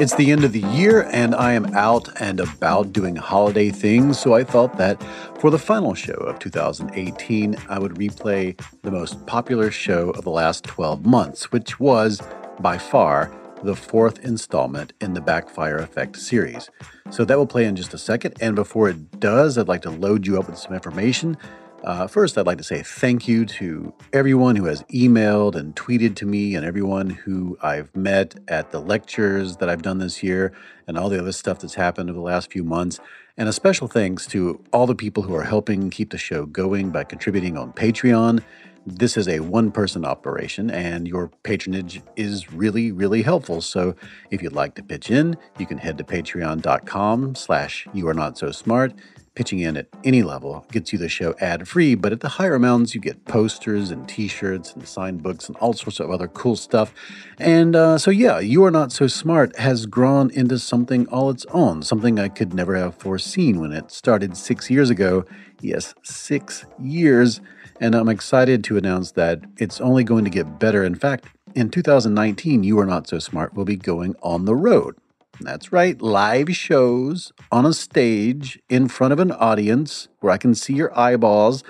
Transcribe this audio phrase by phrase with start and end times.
[0.00, 4.18] It's the end of the year, and I am out and about doing holiday things,
[4.18, 4.98] so I thought that
[5.38, 10.30] for the final show of 2018, I would replay the most popular show of the
[10.30, 12.22] last 12 months, which was,
[12.60, 13.30] by far,
[13.62, 16.70] the fourth installment in the Backfire Effect series.
[17.10, 19.90] So that will play in just a second, and before it does, I'd like to
[19.90, 21.36] load you up with some information.
[21.82, 26.14] Uh, first, I'd like to say thank you to everyone who has emailed and tweeted
[26.16, 30.52] to me, and everyone who I've met at the lectures that I've done this year,
[30.86, 33.00] and all the other stuff that's happened over the last few months.
[33.36, 36.90] And a special thanks to all the people who are helping keep the show going
[36.90, 38.42] by contributing on Patreon.
[38.86, 43.60] This is a one person operation, and your patronage is really, really helpful.
[43.60, 43.94] So
[44.30, 48.38] if you'd like to pitch in, you can head to patreon.com slash you are not
[48.38, 48.92] so smart.
[49.36, 52.54] Pitching in at any level gets you the show ad free, but at the higher
[52.54, 56.26] amounts, you get posters and t shirts and signed books and all sorts of other
[56.26, 56.92] cool stuff.
[57.38, 61.46] And uh, so, yeah, You Are Not So Smart has grown into something all its
[61.52, 65.24] own, something I could never have foreseen when it started six years ago.
[65.60, 67.40] Yes, six years.
[67.80, 70.84] And I'm excited to announce that it's only going to get better.
[70.84, 71.24] In fact,
[71.54, 74.96] in 2019, You Are Not So Smart will be going on the road.
[75.40, 80.54] That's right, live shows on a stage in front of an audience where I can
[80.54, 81.64] see your eyeballs.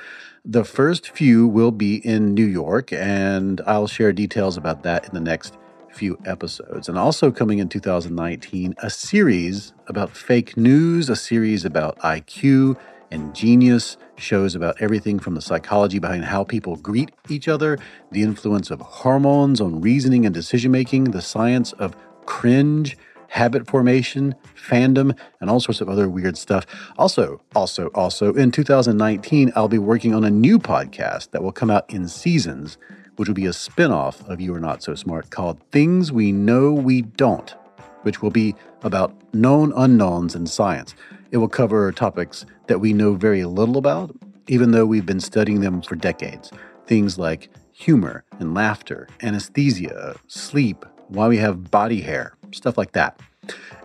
[0.44, 5.14] The first few will be in New York, and I'll share details about that in
[5.14, 5.56] the next
[5.92, 6.88] few episodes.
[6.88, 12.76] And also coming in 2019, a series about fake news, a series about IQ
[13.10, 17.78] and genius, shows about everything from the psychology behind how people greet each other,
[18.10, 22.96] the influence of hormones on reasoning and decision making, the science of cringe
[23.30, 26.66] habit formation, fandom, and all sorts of other weird stuff.
[26.98, 31.70] Also, also, also, in 2019, I'll be working on a new podcast that will come
[31.70, 32.76] out in seasons,
[33.16, 36.32] which will be a spin off of You Are Not So Smart called Things We
[36.32, 37.54] Know We Don't,
[38.02, 40.94] which will be about known unknowns in science.
[41.30, 44.14] It will cover topics that we know very little about,
[44.46, 46.52] even though we've been studying them for decades.
[46.86, 53.18] Things like humor and laughter, anesthesia, sleep, why we have body hair, stuff like that.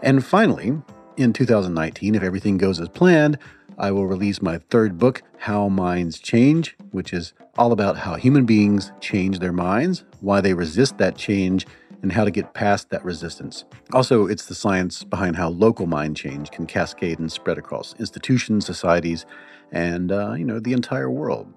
[0.04, 0.80] And finally,
[1.18, 3.40] in 2019, if everything goes as planned,
[3.80, 8.46] I will release my third book, How Minds Change, which is all about how human
[8.46, 11.66] beings change their minds, why they resist that change,
[12.02, 13.66] and how to get past that resistance.
[13.94, 18.66] Also, it's the science behind how local mind change can cascade and spread across institutions,
[18.66, 19.26] societies,
[19.72, 21.52] and uh, you know the entire world.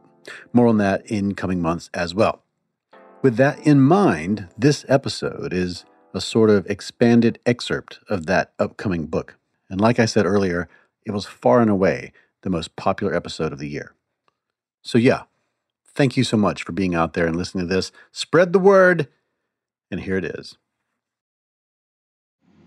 [0.52, 2.42] More on that in coming months as well.
[3.22, 5.84] With that in mind, this episode is
[6.14, 9.36] a sort of expanded excerpt of that upcoming book.
[9.68, 10.68] And like I said earlier,
[11.04, 12.12] it was far and away
[12.42, 13.94] the most popular episode of the year.
[14.82, 15.24] So, yeah,
[15.84, 17.90] thank you so much for being out there and listening to this.
[18.12, 19.08] Spread the word,
[19.90, 20.56] and here it is.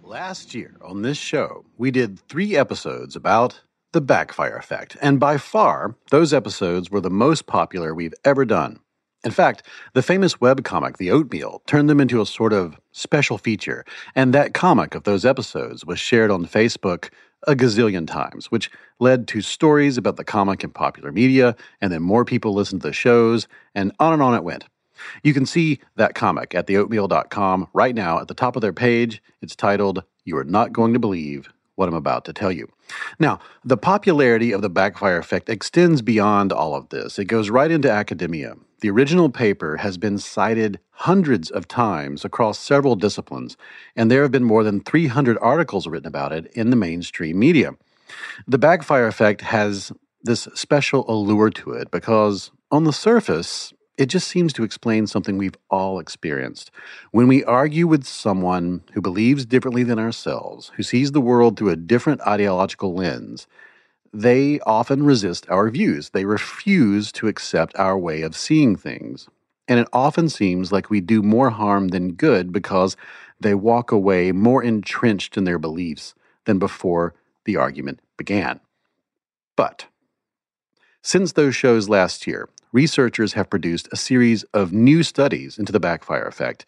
[0.04, 3.62] Last year on this show, we did three episodes about
[3.94, 8.80] the backfire effect, and by far, those episodes were the most popular we've ever done.
[9.24, 9.64] In fact,
[9.94, 13.86] the famous webcomic, The Oatmeal, turned them into a sort of special feature,
[14.16, 17.10] and that comic of those episodes was shared on Facebook
[17.48, 22.02] a gazillion times, which led to stories about the comic in popular media, and then
[22.02, 24.66] more people listened to the shows, and on and on it went.
[25.24, 29.22] You can see that comic at theoatmeal.com right now at the top of their page.
[29.42, 32.68] It's titled, You Are Not Going to Believe what I'm about to tell you.
[33.20, 37.18] Now, the popularity of the backfire effect extends beyond all of this.
[37.18, 38.56] It goes right into academia.
[38.82, 43.58] The original paper has been cited hundreds of times across several disciplines,
[43.96, 47.72] and there have been more than 300 articles written about it in the mainstream media.
[48.48, 49.92] The backfire effect has
[50.24, 55.38] this special allure to it because, on the surface, it just seems to explain something
[55.38, 56.72] we've all experienced.
[57.12, 61.70] When we argue with someone who believes differently than ourselves, who sees the world through
[61.70, 63.46] a different ideological lens,
[64.12, 66.10] they often resist our views.
[66.10, 69.30] They refuse to accept our way of seeing things.
[69.68, 72.98] And it often seems like we do more harm than good because
[73.40, 76.16] they walk away more entrenched in their beliefs
[76.46, 77.14] than before
[77.46, 78.62] the argument began.
[79.56, 79.86] But
[81.02, 85.80] since those shows last year, researchers have produced a series of new studies into the
[85.80, 86.66] backfire effect,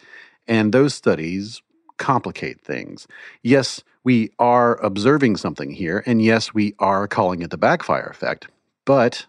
[0.47, 1.61] and those studies
[1.97, 3.07] complicate things.
[3.41, 8.47] Yes, we are observing something here, and yes, we are calling it the backfire effect,
[8.85, 9.25] but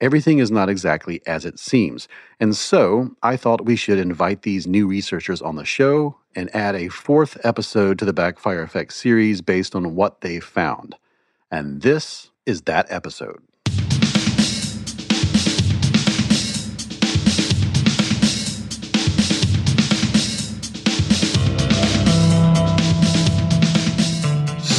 [0.00, 2.08] everything is not exactly as it seems.
[2.40, 6.74] And so I thought we should invite these new researchers on the show and add
[6.74, 10.96] a fourth episode to the backfire effect series based on what they found.
[11.50, 13.42] And this is that episode.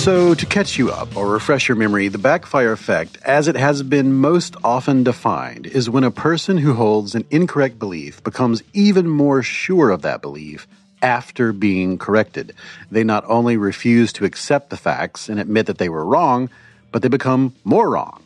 [0.09, 3.83] So, to catch you up or refresh your memory, the backfire effect, as it has
[3.83, 9.07] been most often defined, is when a person who holds an incorrect belief becomes even
[9.07, 10.67] more sure of that belief
[11.03, 12.56] after being corrected.
[12.89, 16.50] They not only refuse to accept the facts and admit that they were wrong,
[16.91, 18.23] but they become more wrong.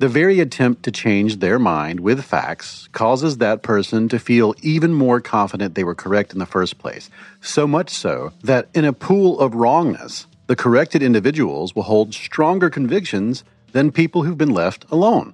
[0.00, 4.92] The very attempt to change their mind with facts causes that person to feel even
[4.92, 7.10] more confident they were correct in the first place.
[7.40, 12.68] So much so that in a pool of wrongness, the corrected individuals will hold stronger
[12.68, 15.32] convictions than people who've been left alone.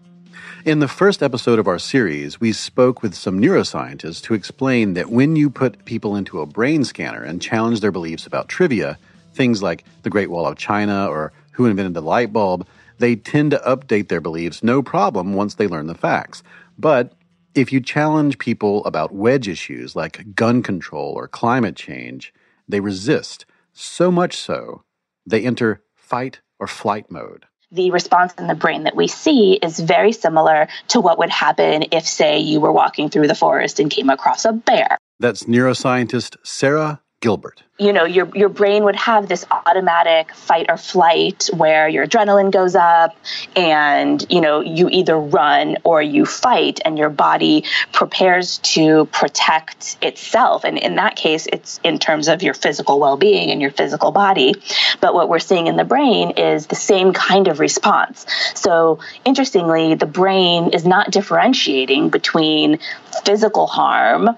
[0.65, 5.11] In the first episode of our series, we spoke with some neuroscientists who explained that
[5.11, 8.99] when you put people into a brain scanner and challenge their beliefs about trivia,
[9.33, 12.67] things like the Great Wall of China or who invented the light bulb,
[12.99, 16.43] they tend to update their beliefs no problem once they learn the facts.
[16.79, 17.13] But
[17.55, 22.33] if you challenge people about wedge issues like gun control or climate change,
[22.69, 24.83] they resist, so much so
[25.29, 27.45] they enter fight or flight mode.
[27.71, 31.85] The response in the brain that we see is very similar to what would happen
[31.93, 34.97] if, say, you were walking through the forest and came across a bear.
[35.21, 37.51] That's neuroscientist Sarah Gimbel.
[37.81, 42.51] You know, your your brain would have this automatic fight or flight where your adrenaline
[42.51, 43.17] goes up
[43.55, 49.97] and, you know, you either run or you fight and your body prepares to protect
[50.03, 50.65] itself.
[50.65, 54.55] And in that case, it's in terms of your physical well-being and your physical body.
[55.01, 58.27] But what we're seeing in the brain is the same kind of response.
[58.55, 62.79] So, interestingly, the brain is not differentiating between
[63.25, 64.37] physical harm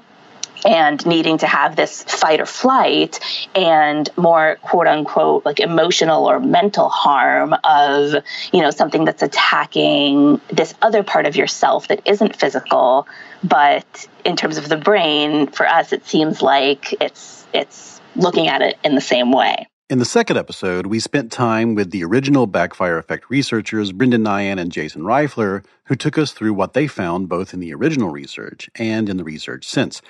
[0.65, 3.19] and needing to have this fight or flight
[3.55, 8.23] and more quote unquote like emotional or mental harm of
[8.53, 13.07] you know something that's attacking this other part of yourself that isn't physical
[13.43, 18.61] but in terms of the brain for us it seems like it's it's looking at
[18.63, 22.47] it in the same way in the second episode, we spent time with the original
[22.47, 27.29] Backfire Effect researchers, Brendan Nyhan and Jason Reifler, who took us through what they found
[27.29, 30.01] both in the original research and in the research since.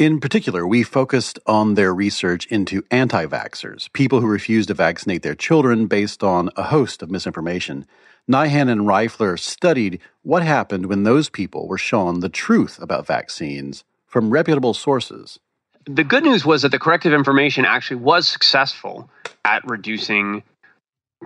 [0.00, 5.20] In particular, we focused on their research into anti vaxxers, people who refuse to vaccinate
[5.20, 7.84] their children based on a host of misinformation.
[8.26, 13.84] Nyhan and Reifler studied what happened when those people were shown the truth about vaccines
[14.06, 15.38] from reputable sources.
[15.84, 19.10] The good news was that the corrective information actually was successful
[19.44, 20.42] at reducing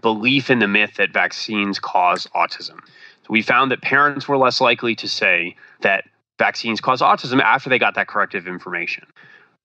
[0.02, 2.80] belief in the myth that vaccines cause autism.
[3.22, 6.06] So we found that parents were less likely to say that
[6.38, 9.06] vaccines cause autism after they got that corrective information.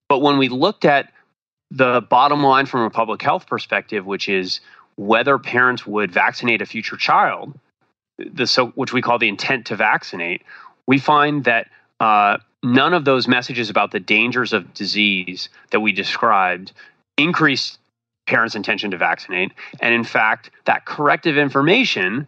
[0.08, 1.12] But when we looked at
[1.72, 4.62] the bottom line from a public health perspective, which is
[4.96, 7.58] whether parents would vaccinate a future child,
[8.18, 10.42] the so which we call the intent to vaccinate,
[10.88, 11.68] we find that
[12.00, 16.74] uh, none of those messages about the dangers of disease that we described
[17.18, 17.80] increased
[18.28, 22.28] parents' intention to vaccinate, and in fact, that corrective information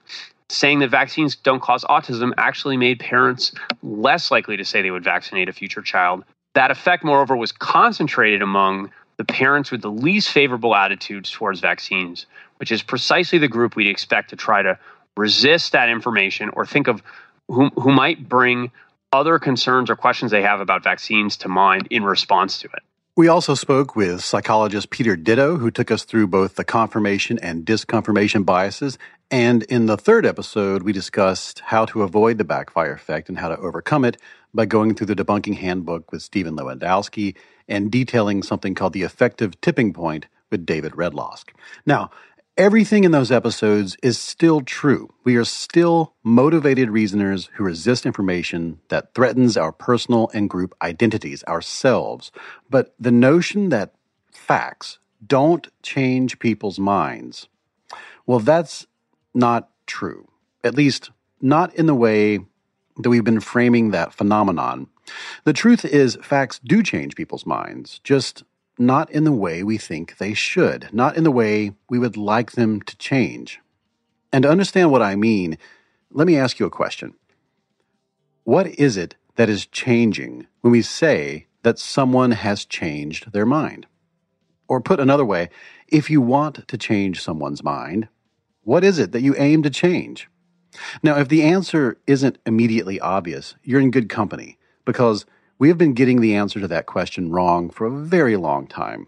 [0.51, 5.03] saying that vaccines don't cause autism actually made parents less likely to say they would
[5.03, 6.23] vaccinate a future child.
[6.53, 12.25] That effect, moreover, was concentrated among the parents with the least favorable attitudes towards vaccines,
[12.57, 14.77] which is precisely the group we'd expect to try to
[15.15, 17.01] resist that information or think of
[17.47, 18.71] who, who might bring
[19.13, 22.83] other concerns or questions they have about vaccines to mind in response to it.
[23.17, 27.65] We also spoke with psychologist Peter Ditto, who took us through both the confirmation and
[27.65, 28.97] disconfirmation biases.
[29.29, 33.49] And in the third episode, we discussed how to avoid the backfire effect and how
[33.49, 34.15] to overcome it
[34.53, 37.35] by going through the debunking handbook with Stephan Lewandowsky
[37.67, 41.51] and detailing something called the affective tipping point with David Redlawsk.
[41.85, 42.11] Now,
[42.61, 45.11] Everything in those episodes is still true.
[45.23, 51.43] We are still motivated reasoners who resist information that threatens our personal and group identities,
[51.45, 52.31] ourselves.
[52.69, 53.95] But the notion that
[54.31, 57.47] facts don't change people's minds,
[58.27, 58.85] well, that's
[59.33, 60.27] not true.
[60.63, 61.09] At least,
[61.41, 62.41] not in the way
[62.97, 64.85] that we've been framing that phenomenon.
[65.45, 68.43] The truth is, facts do change people's minds, just
[68.81, 72.51] not in the way we think they should, not in the way we would like
[72.53, 73.59] them to change.
[74.33, 75.57] And to understand what I mean,
[76.09, 77.13] let me ask you a question.
[78.43, 83.85] What is it that is changing when we say that someone has changed their mind?
[84.67, 85.49] Or put another way,
[85.87, 88.07] if you want to change someone's mind,
[88.63, 90.29] what is it that you aim to change?
[91.03, 95.25] Now, if the answer isn't immediately obvious, you're in good company because
[95.61, 99.05] we have been getting the answer to that question wrong for a very long time.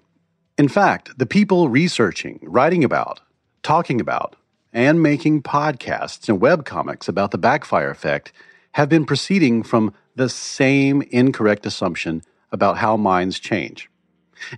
[0.55, 3.21] In fact, the people researching, writing about,
[3.63, 4.35] talking about,
[4.71, 8.31] and making podcasts and webcomics about the backfire effect
[8.73, 13.89] have been proceeding from the same incorrect assumption about how minds change.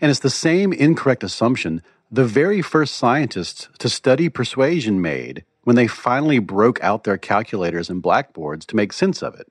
[0.02, 5.78] And it's the same incorrect assumption the very first scientists to study persuasion made when
[5.78, 9.48] they finally broke out their calculators and blackboards to make sense of it.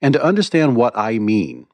[0.00, 1.66] And to understand what I mean,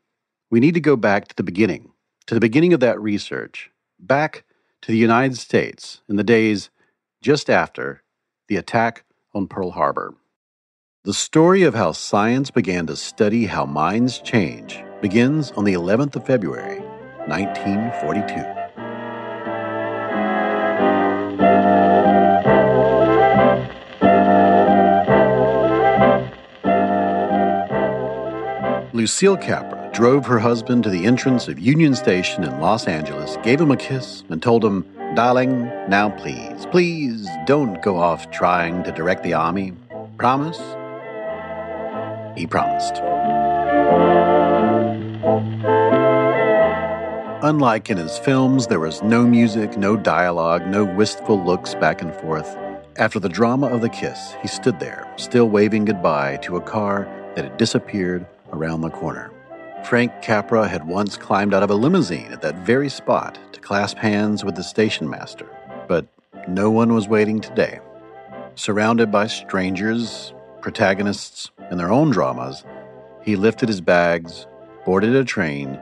[0.50, 1.92] we need to go back to the beginning,
[2.26, 4.44] to the beginning of that research, back
[4.82, 6.70] to the United States in the days
[7.20, 8.02] just after
[8.48, 9.04] the attack
[9.34, 10.14] on Pearl Harbor.
[11.04, 16.16] The story of how science began to study how minds change begins on the 11th
[16.16, 16.80] of February,
[17.26, 18.63] 1942.
[29.04, 33.60] Lucille Capra drove her husband to the entrance of Union Station in Los Angeles, gave
[33.60, 34.82] him a kiss, and told him,
[35.14, 39.74] Darling, now please, please don't go off trying to direct the army.
[40.16, 40.56] Promise?
[42.34, 42.94] He promised.
[47.42, 52.14] Unlike in his films, there was no music, no dialogue, no wistful looks back and
[52.14, 52.56] forth.
[52.96, 57.06] After the drama of the kiss, he stood there, still waving goodbye to a car
[57.34, 59.30] that had disappeared around the corner.
[59.84, 63.98] Frank Capra had once climbed out of a limousine at that very spot to clasp
[63.98, 65.46] hands with the station master,
[65.86, 66.06] but
[66.48, 67.80] no one was waiting today.
[68.54, 72.64] Surrounded by strangers, protagonists, and their own dramas,
[73.22, 74.46] he lifted his bags,
[74.84, 75.78] boarded a train,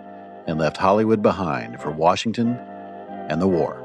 [0.46, 2.56] and left Hollywood behind for Washington
[3.28, 3.78] and the war.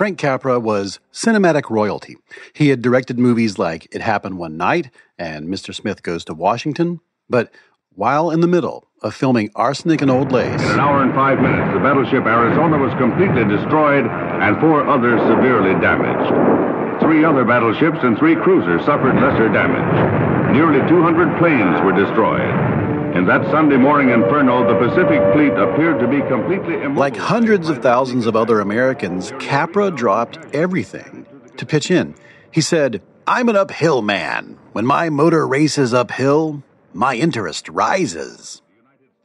[0.00, 2.16] Frank Capra was cinematic royalty.
[2.54, 4.88] He had directed movies like It Happened One Night
[5.18, 5.74] and Mr.
[5.74, 7.52] Smith Goes to Washington, but
[7.90, 10.58] while in the middle of filming Arsenic and Old Lace.
[10.62, 15.20] In an hour and five minutes, the battleship Arizona was completely destroyed and four others
[15.28, 17.04] severely damaged.
[17.04, 20.56] Three other battleships and three cruisers suffered lesser damage.
[20.56, 22.79] Nearly 200 planes were destroyed.
[23.14, 27.82] In that Sunday morning inferno, the Pacific Fleet appeared to be completely Like hundreds of
[27.82, 31.26] thousands of other Americans, Capra dropped everything
[31.56, 32.14] to pitch in.
[32.52, 34.56] He said, I'm an uphill man.
[34.72, 36.62] When my motor races uphill,
[36.92, 38.62] my interest rises.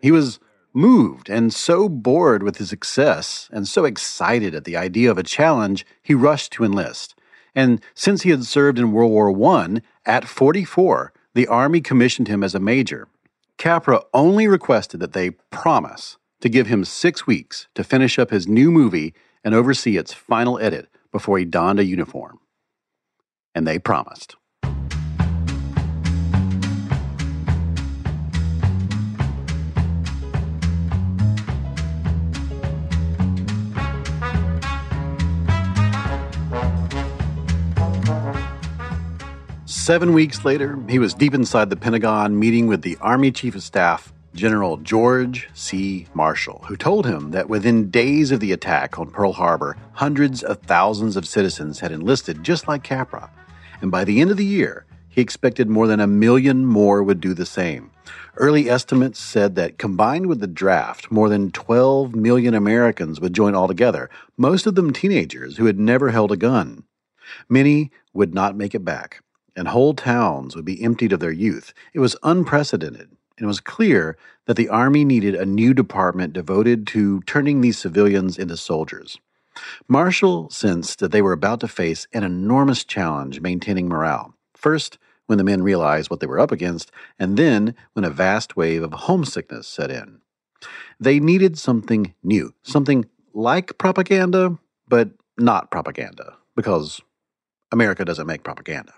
[0.01, 0.39] He was
[0.73, 5.23] moved and so bored with his success and so excited at the idea of a
[5.23, 7.13] challenge, he rushed to enlist.
[7.53, 12.43] And since he had served in World War I, at 44, the Army commissioned him
[12.43, 13.07] as a major.
[13.57, 18.47] Capra only requested that they promise to give him six weeks to finish up his
[18.47, 22.39] new movie and oversee its final edit before he donned a uniform.
[23.53, 24.35] And they promised.
[39.85, 43.61] Seven weeks later, he was deep inside the Pentagon meeting with the Army Chief of
[43.61, 46.07] Staff, General George C.
[46.15, 50.57] Marshall, who told him that within days of the attack on Pearl Harbor, hundreds of
[50.63, 53.29] thousands of citizens had enlisted just like Capra.
[53.79, 57.21] And by the end of the year, he expected more than a million more would
[57.21, 57.91] do the same.
[58.37, 63.53] Early estimates said that combined with the draft, more than 12 million Americans would join
[63.53, 66.85] altogether, most of them teenagers who had never held a gun.
[67.47, 69.21] Many would not make it back.
[69.55, 71.73] And whole towns would be emptied of their youth.
[71.93, 76.87] It was unprecedented, and it was clear that the Army needed a new department devoted
[76.87, 79.19] to turning these civilians into soldiers.
[79.87, 84.33] Marshall sensed that they were about to face an enormous challenge maintaining morale.
[84.53, 84.97] First,
[85.27, 88.83] when the men realized what they were up against, and then when a vast wave
[88.83, 90.21] of homesickness set in.
[90.99, 94.57] They needed something new, something like propaganda,
[94.87, 97.01] but not propaganda, because
[97.71, 98.93] America doesn't make propaganda.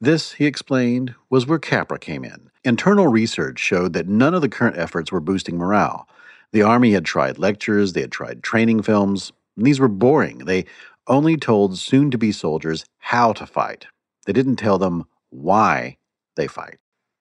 [0.00, 2.50] This, he explained, was where Capra came in.
[2.64, 6.08] Internal research showed that none of the current efforts were boosting morale.
[6.52, 10.38] The Army had tried lectures, they had tried training films, and these were boring.
[10.38, 10.66] They
[11.06, 13.86] only told soon to be soldiers how to fight.
[14.26, 15.98] They didn't tell them why
[16.36, 16.78] they fight.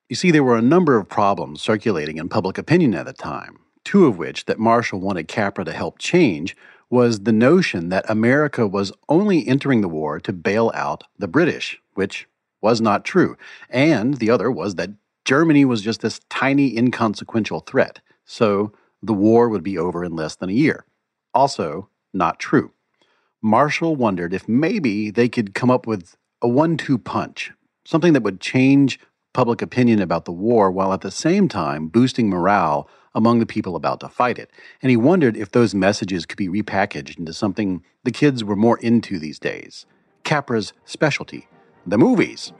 [0.09, 3.59] You see, there were a number of problems circulating in public opinion at the time,
[3.83, 6.55] two of which that Marshall wanted Capra to help change
[6.89, 11.81] was the notion that America was only entering the war to bail out the British,
[11.95, 12.27] which
[12.63, 13.37] was not true.
[13.69, 14.91] And the other was that
[15.25, 20.35] Germany was just this tiny, inconsequential threat, so the war would be over in less
[20.35, 20.85] than a year.
[21.33, 22.71] Also, not true.
[23.41, 27.51] Marshall wondered if maybe they could come up with a one two punch,
[27.85, 28.99] something that would change
[29.33, 33.75] public opinion about the war while at the same time boosting morale among the people
[33.75, 34.51] about to fight it.
[34.81, 38.77] And he wondered if those messages could be repackaged into something the kids were more
[38.79, 39.85] into these days
[40.23, 41.47] Capra's specialty,
[41.85, 42.53] the movies.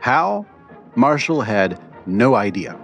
[0.00, 0.46] How?
[0.94, 2.78] Marshall had no idea.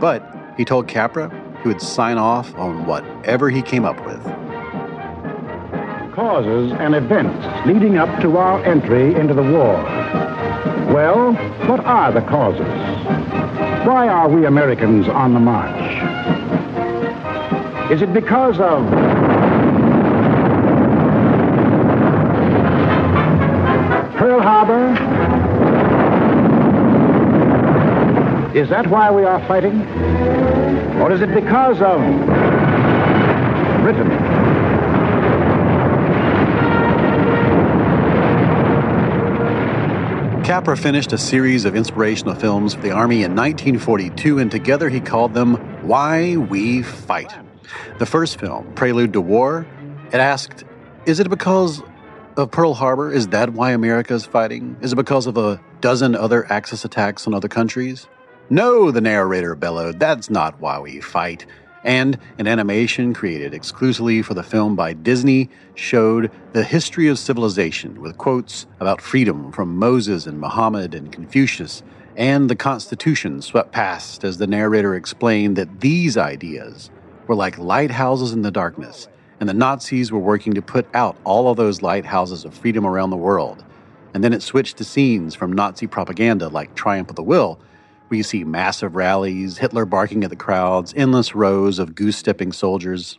[0.00, 1.30] But he told Capra
[1.62, 4.22] he would sign off on whatever he came up with.
[6.14, 9.74] Causes and events leading up to our entry into the war.
[10.92, 11.34] Well,
[11.68, 12.66] what are the causes?
[13.86, 15.78] Why are we Americans on the march?
[17.92, 18.84] Is it because of
[28.58, 29.82] Is that why we are fighting?
[31.00, 32.00] Or is it because of
[33.82, 34.10] Britain?
[40.42, 44.98] Capra finished a series of inspirational films for the Army in 1942, and together he
[44.98, 45.54] called them
[45.86, 47.32] Why We Fight.
[48.00, 49.68] The first film, Prelude to War,
[50.08, 50.64] it asked,
[51.06, 51.80] Is it because
[52.36, 53.12] of Pearl Harbor?
[53.12, 54.76] Is that why America is fighting?
[54.80, 58.08] Is it because of a dozen other Axis attacks on other countries?
[58.50, 61.44] No, the narrator bellowed, that's not why we fight.
[61.84, 68.00] And an animation created exclusively for the film by Disney showed the history of civilization
[68.00, 71.82] with quotes about freedom from Moses and Muhammad and Confucius,
[72.16, 76.90] and the Constitution swept past as the narrator explained that these ideas
[77.26, 79.08] were like lighthouses in the darkness,
[79.40, 83.10] and the Nazis were working to put out all of those lighthouses of freedom around
[83.10, 83.62] the world.
[84.14, 87.60] And then it switched to scenes from Nazi propaganda like Triumph of the Will
[88.08, 92.52] where you see massive rallies, Hitler barking at the crowds, endless rows of goose stepping
[92.52, 93.18] soldiers.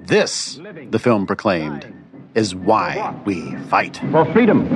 [0.00, 1.92] This, the film proclaimed,
[2.34, 4.00] is why we fight.
[4.10, 4.68] For freedom,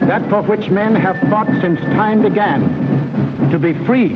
[0.00, 4.14] that for which men have fought since time began, to be free.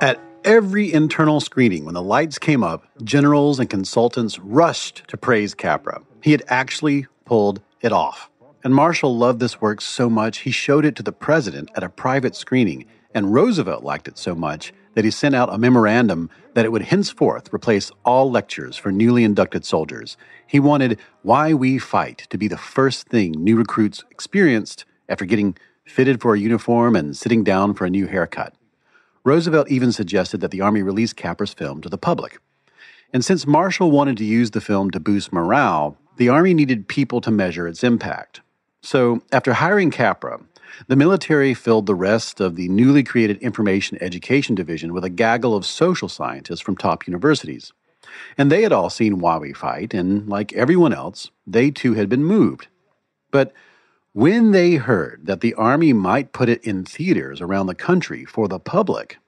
[0.00, 5.54] At every internal screening, when the lights came up, generals and consultants rushed to praise
[5.54, 6.02] Capra.
[6.22, 8.30] He had actually pulled it off.
[8.66, 11.88] And Marshall loved this work so much he showed it to the president at a
[11.88, 16.64] private screening, and Roosevelt liked it so much that he sent out a memorandum that
[16.64, 20.16] it would henceforth replace all lectures for newly inducted soldiers.
[20.48, 25.56] He wanted Why We Fight to be the first thing new recruits experienced after getting
[25.84, 28.52] fitted for a uniform and sitting down for a new haircut.
[29.22, 32.40] Roosevelt even suggested that the Army release Capra's film to the public.
[33.12, 37.20] And since Marshall wanted to use the film to boost morale, the Army needed people
[37.20, 38.40] to measure its impact.
[38.82, 40.40] So, after hiring Capra,
[40.88, 45.56] the military filled the rest of the newly created Information Education Division with a gaggle
[45.56, 47.72] of social scientists from top universities.
[48.38, 52.24] And they had all seen We Fight, and like everyone else, they too had been
[52.24, 52.68] moved.
[53.30, 53.52] But
[54.12, 58.48] when they heard that the Army might put it in theaters around the country for
[58.48, 59.18] the public,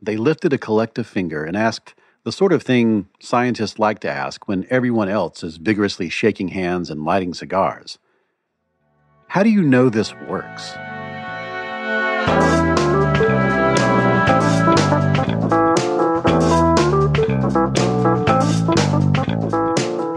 [0.00, 4.48] they lifted a collective finger and asked the sort of thing scientists like to ask
[4.48, 7.98] when everyone else is vigorously shaking hands and lighting cigars.
[9.28, 10.74] How do you know this works?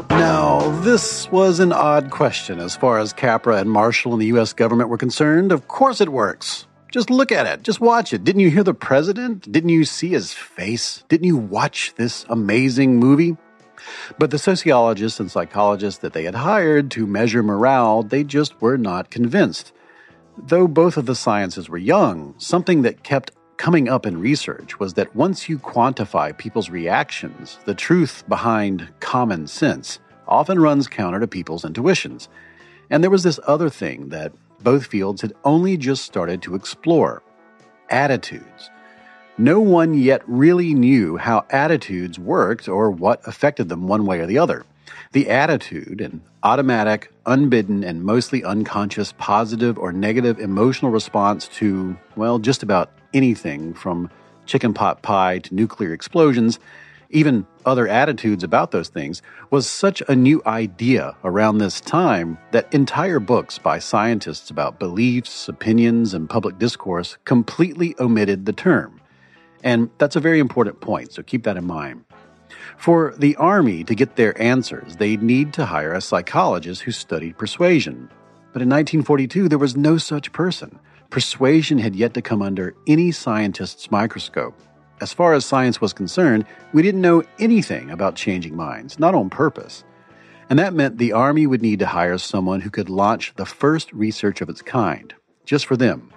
[0.10, 4.54] Now, this was an odd question as far as Capra and Marshall and the U.S.
[4.54, 5.52] government were concerned.
[5.52, 6.68] Of course it works.
[6.92, 7.64] Just look at it.
[7.64, 8.24] Just watch it.
[8.24, 9.52] Didn't you hear the president?
[9.52, 11.04] Didn't you see his face?
[11.10, 13.38] Didn't you watch this amazing movie?
[14.18, 18.78] But the sociologists and psychologists that they had hired to measure morale, they just were
[18.78, 19.72] not convinced.
[20.38, 24.94] Though both of the sciences were young, something that kept coming up in research was
[24.94, 31.28] that once you quantify people's reactions, the truth behind common sense often runs counter to
[31.28, 32.30] people's intuitions.
[32.90, 37.22] And there was this other thing that both fields had only just started to explore
[37.90, 38.70] attitudes.
[39.40, 44.26] No one yet really knew how attitudes worked or what affected them one way or
[44.26, 44.66] the other.
[45.14, 52.40] The attitude, an automatic, unbidden, and mostly unconscious positive or negative emotional response to, well,
[52.40, 54.10] just about anything from
[54.46, 56.60] chicken pot pie to nuclear explosions,
[57.10, 59.22] even other attitudes about those things,
[59.52, 65.48] was such a new idea around this time that entire books by scientists about beliefs,
[65.48, 68.99] opinions, and public discourse completely omitted the term.
[69.64, 72.06] And that's a very important point, so keep that in mind.
[72.78, 77.38] For the Army to get their answers, they'd need to hire a psychologist who studied
[77.38, 78.10] persuasion.
[78.54, 80.80] But in 1942, there was no such person.
[81.10, 84.60] Persuasion had yet to come under any scientist's microscope.
[85.02, 89.30] As far as science was concerned, we didn't know anything about changing minds, not on
[89.30, 89.84] purpose.
[90.50, 93.92] And that meant the Army would need to hire someone who could launch the first
[93.94, 95.14] research of its kind,
[95.46, 96.12] just for them.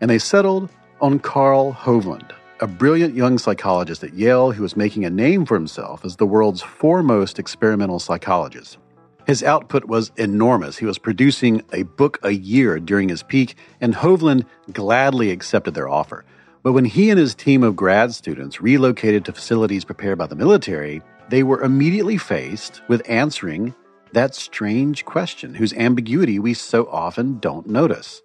[0.00, 5.04] And they settled on Carl Hovland, a brilliant young psychologist at Yale who was making
[5.04, 8.78] a name for himself as the world's foremost experimental psychologist.
[9.26, 10.78] His output was enormous.
[10.78, 15.88] He was producing a book a year during his peak, and Hovland gladly accepted their
[15.88, 16.24] offer.
[16.62, 20.34] But when he and his team of grad students relocated to facilities prepared by the
[20.34, 23.74] military, they were immediately faced with answering
[24.12, 28.22] that strange question whose ambiguity we so often don't notice.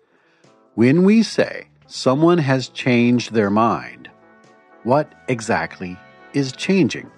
[0.76, 4.03] When we say someone has changed their mind,
[4.84, 5.98] what exactly
[6.34, 7.10] is changing?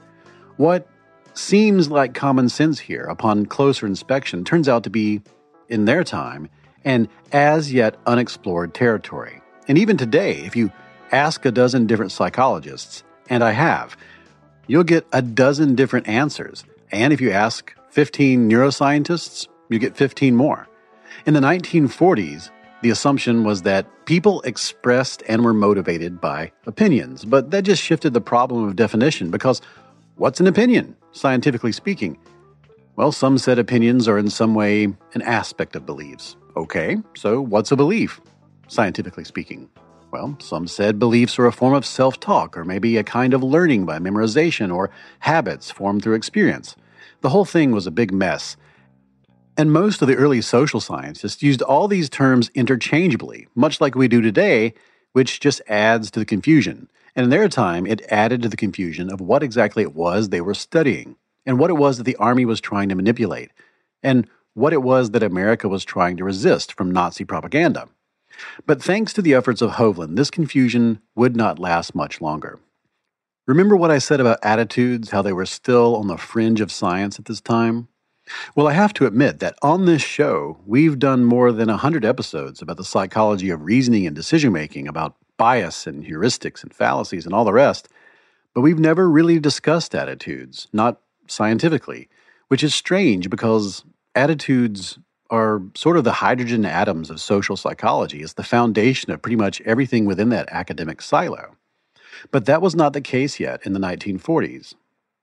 [0.57, 0.87] What
[1.33, 5.21] seems like common sense here upon closer inspection turns out to be,
[5.67, 6.49] in their time,
[6.83, 9.41] an as yet unexplored territory.
[9.67, 10.71] And even today, if you
[11.11, 13.97] ask a dozen different psychologists, and I have,
[14.67, 16.63] you'll get a dozen different answers.
[16.91, 20.67] And if you ask 15 neuroscientists, you get 15 more.
[21.25, 22.51] In the 1940s,
[22.85, 28.13] the assumption was that people expressed and were motivated by opinions, but that just shifted
[28.13, 29.59] the problem of definition because
[30.17, 32.15] what's an opinion, scientifically speaking?
[32.95, 34.83] Well, some said opinions are in some way
[35.15, 36.35] an aspect of beliefs.
[36.55, 38.21] Okay, so what's a belief,
[38.67, 39.67] scientifically speaking?
[40.11, 43.41] Well, some said beliefs are a form of self talk, or maybe a kind of
[43.41, 46.75] learning by memorization, or habits formed through experience.
[47.21, 48.57] The whole thing was a big mess.
[49.57, 54.07] And most of the early social scientists used all these terms interchangeably, much like we
[54.07, 54.73] do today,
[55.13, 56.89] which just adds to the confusion.
[57.15, 60.41] And in their time, it added to the confusion of what exactly it was they
[60.41, 61.15] were studying,
[61.45, 63.51] and what it was that the Army was trying to manipulate,
[64.03, 67.87] and what it was that America was trying to resist from Nazi propaganda.
[68.65, 72.59] But thanks to the efforts of Hovland, this confusion would not last much longer.
[73.47, 77.19] Remember what I said about attitudes, how they were still on the fringe of science
[77.19, 77.87] at this time?
[78.55, 82.61] Well, I have to admit that on this show, we've done more than 100 episodes
[82.61, 87.33] about the psychology of reasoning and decision making, about bias and heuristics and fallacies and
[87.33, 87.87] all the rest,
[88.53, 92.07] but we've never really discussed attitudes, not scientifically,
[92.47, 93.83] which is strange because
[94.15, 94.97] attitudes
[95.29, 98.21] are sort of the hydrogen atoms of social psychology.
[98.21, 101.57] It's the foundation of pretty much everything within that academic silo.
[102.31, 104.75] But that was not the case yet in the 1940s.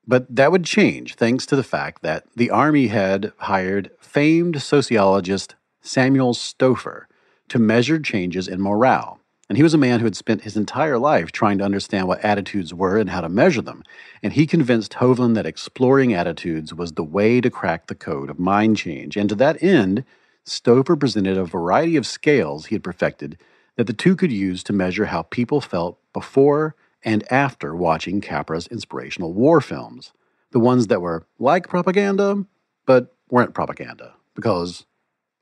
[0.05, 5.55] But that would change thanks to the fact that the Army had hired famed sociologist
[5.81, 7.05] Samuel Stouffer
[7.49, 9.19] to measure changes in morale.
[9.49, 12.23] And he was a man who had spent his entire life trying to understand what
[12.23, 13.83] attitudes were and how to measure them.
[14.21, 18.39] And he convinced Hovland that exploring attitudes was the way to crack the code of
[18.39, 19.17] mind change.
[19.17, 20.05] And to that end,
[20.45, 23.37] Stouffer presented a variety of scales he had perfected
[23.75, 28.67] that the two could use to measure how people felt before and after watching Capra's
[28.67, 30.13] inspirational war films.
[30.51, 32.45] The ones that were like propaganda,
[32.85, 34.85] but weren't propaganda, because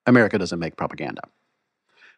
[0.06, 1.22] America doesn't make propaganda.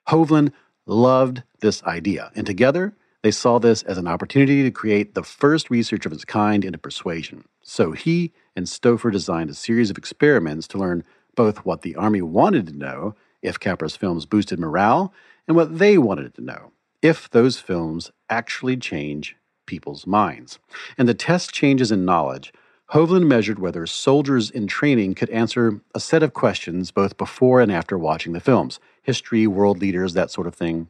[0.10, 0.52] Hovland
[0.86, 5.70] loved this idea, and together they saw this as an opportunity to create the first
[5.70, 7.46] research of its kind into persuasion.
[7.64, 11.04] So he and Stouffer designed a series of experiments to learn
[11.36, 15.14] both what the Army wanted to know if Capra's films boosted morale
[15.48, 16.73] and what they wanted to know
[17.04, 19.36] if those films actually change
[19.68, 20.58] people's minds.
[20.98, 22.52] And the test changes in knowledge,
[22.92, 27.72] Hovland measured whether soldiers in training could answer a set of questions both before and
[27.72, 30.88] after watching the films history, world leaders, that sort of thing.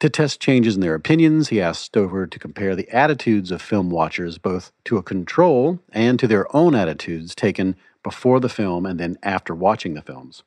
[0.00, 3.90] To test changes in their opinions, he asked Stouffer to compare the attitudes of film
[3.90, 8.98] watchers both to a control and to their own attitudes taken before the film and
[8.98, 10.42] then after watching the films.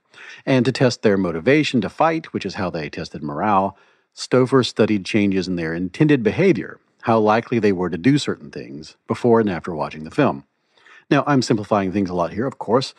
[0.45, 3.77] And to test their motivation to fight, which is how they tested morale,
[4.17, 8.97] Stouffer studied changes in their intended behavior, how likely they were to do certain things,
[9.05, 10.43] before and after watching the film.
[11.11, 12.95] Now, I'm simplifying things a lot here, of course.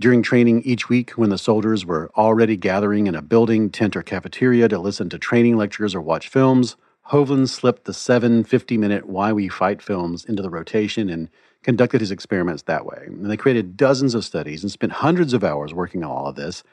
[0.00, 4.02] During training each week, when the soldiers were already gathering in a building, tent, or
[4.02, 6.74] cafeteria to listen to training lectures or watch films,
[7.10, 11.28] Hovland slipped the seven 50 minute Why We Fight films into the rotation and
[11.62, 13.04] conducted his experiments that way.
[13.06, 16.34] And they created dozens of studies and spent hundreds of hours working on all of
[16.34, 16.64] this.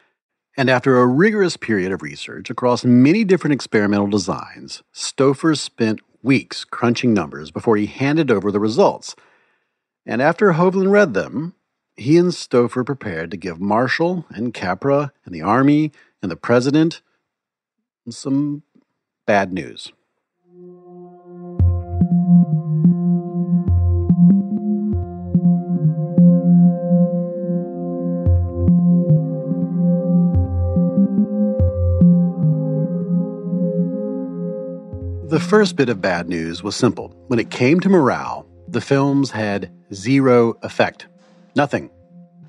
[0.55, 6.63] And after a rigorous period of research across many different experimental designs, Stouffer spent weeks
[6.63, 9.15] crunching numbers before he handed over the results.
[10.05, 11.55] And after Hovland read them,
[11.95, 17.01] he and Stouffer prepared to give Marshall and Capra and the Army and the President
[18.09, 18.63] some
[19.25, 19.91] bad news.
[35.33, 37.11] The first bit of bad news was simple.
[37.25, 41.07] When it came to morale, the films had zero effect.
[41.55, 41.89] Nothing.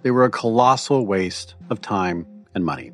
[0.03, 2.93] They were a colossal waste of time and money.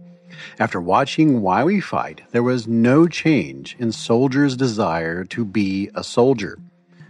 [0.61, 6.05] After watching Why We Fight, there was no change in soldiers' desire to be a
[6.05, 6.57] soldier,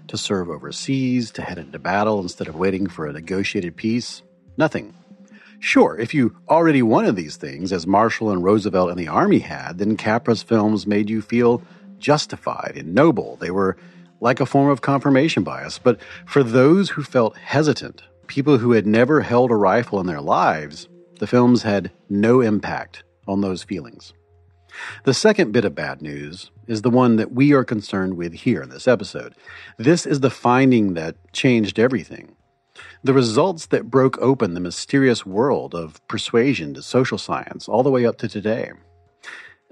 [0.09, 4.23] to serve overseas, to head into battle instead of waiting for a negotiated peace.
[4.57, 4.95] Nothing.
[5.59, 9.77] Sure, if you already wanted these things, as Marshall and Roosevelt and the Army had,
[9.77, 11.63] then Capra's films made you feel
[12.01, 13.37] justified and noble.
[13.37, 13.77] They were
[14.21, 15.79] like a form of confirmation bias.
[15.79, 20.21] But for those who felt hesitant, people who had never held a rifle in their
[20.21, 24.13] lives, the films had no impact on those feelings.
[25.05, 28.63] The second bit of bad news is the one that we are concerned with here
[28.63, 29.35] in this episode.
[29.79, 32.37] This is the finding that changed everything.
[33.03, 37.91] The results that broke open the mysterious world of persuasion to social science all the
[37.91, 38.71] way up to today.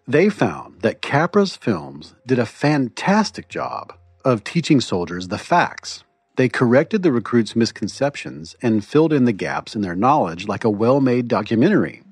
[0.08, 3.92] They found that Capra's films did a fantastic job
[4.24, 6.02] of teaching soldiers the facts
[6.36, 10.70] they corrected the recruits' misconceptions and filled in the gaps in their knowledge like a
[10.70, 12.02] well made documentary.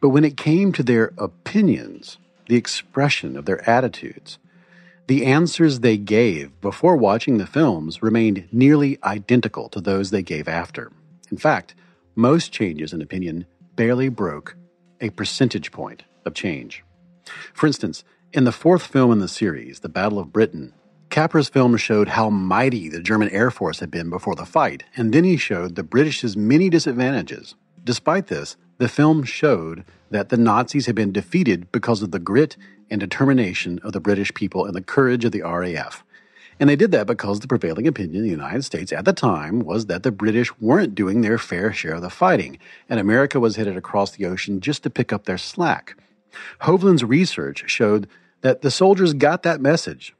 [0.00, 4.38] But when it came to their opinions, the expression of their attitudes,
[5.06, 10.48] the answers they gave before watching the films remained nearly identical to those they gave
[10.48, 10.92] after.
[11.30, 11.74] In fact,
[12.14, 14.54] most changes in opinion barely broke
[15.00, 16.84] a percentage point of change.
[17.52, 20.72] For instance, in the fourth film in the series, The Battle of Britain,
[21.10, 25.12] Capra's film showed how mighty the German Air Force had been before the fight, and
[25.12, 27.54] then he showed the British's many disadvantages.
[27.84, 32.56] Despite this, the film showed that the Nazis had been defeated because of the grit
[32.90, 36.04] and determination of the British people and the courage of the RAF.
[36.58, 39.60] And they did that because the prevailing opinion in the United States at the time
[39.60, 42.58] was that the British weren't doing their fair share of the fighting,
[42.88, 45.96] and America was headed across the ocean just to pick up their slack.
[46.62, 48.08] Hovland's research showed
[48.42, 50.14] that the soldiers got that message,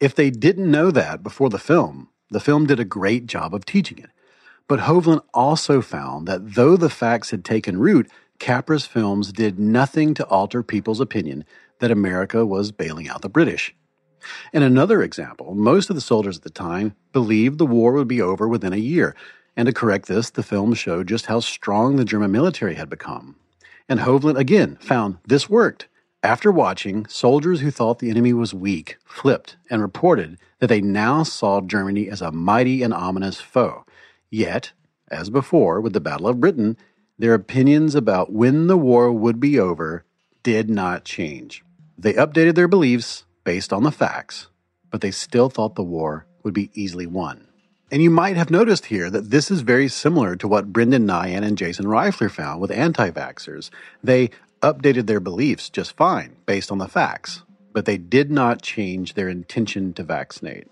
[0.00, 3.64] if they didn't know that before the film, the film did a great job of
[3.64, 4.10] teaching it.
[4.68, 10.14] But Hovland also found that though the facts had taken root, Capra's films did nothing
[10.14, 11.44] to alter people's opinion
[11.78, 13.74] that America was bailing out the British.
[14.52, 18.22] In another example, most of the soldiers at the time believed the war would be
[18.22, 19.14] over within a year,
[19.56, 23.36] and to correct this, the film showed just how strong the German military had become.
[23.88, 25.88] And Hovland again found this worked.
[26.22, 31.24] After watching, soldiers who thought the enemy was weak flipped and reported that they now
[31.24, 33.84] saw Germany as a mighty and ominous foe.
[34.30, 34.72] Yet,
[35.08, 36.76] as before with the Battle of Britain,
[37.18, 40.04] their opinions about when the war would be over
[40.42, 41.64] did not change.
[41.98, 44.48] They updated their beliefs based on the facts,
[44.90, 47.48] but they still thought the war would be easily won.
[47.92, 51.44] And you might have noticed here that this is very similar to what Brendan Nyhan
[51.44, 53.68] and Jason Reifler found with anti vaxxers.
[54.02, 54.30] They
[54.62, 57.42] updated their beliefs just fine based on the facts,
[57.74, 60.68] but they did not change their intention to vaccinate.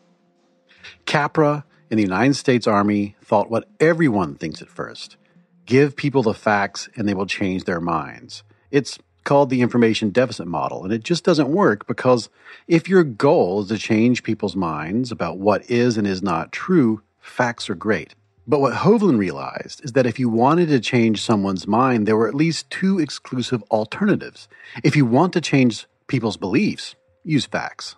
[1.05, 5.19] Capra in the United States Army thought what everyone thinks at first
[5.67, 8.45] give people the facts and they will change their minds.
[8.71, 12.31] It's called the information deficit model, and it just doesn't work because
[12.67, 17.03] if your goal is to change people's minds about what is and is not true,
[17.31, 18.14] facts are great.
[18.47, 22.29] But what Hovland realized is that if you wanted to change someone's mind, there were
[22.29, 24.49] at least two exclusive alternatives.
[24.83, 27.97] If you want to change people's beliefs, use facts.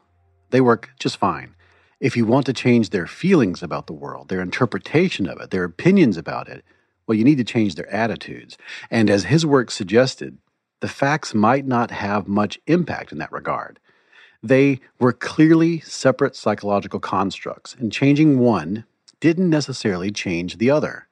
[0.51, 1.55] They work just fine.
[2.01, 5.65] If you want to change their feelings about the world, their interpretation of it, their
[5.65, 6.65] opinions about it,
[7.07, 8.59] well, you need to change their attitudes.
[8.91, 10.39] And as his work suggested,
[10.81, 13.79] the facts might not have much impact in that regard.
[14.43, 18.85] They were clearly separate psychological constructs, and changing one
[19.23, 21.07] didn't necessarily change the other.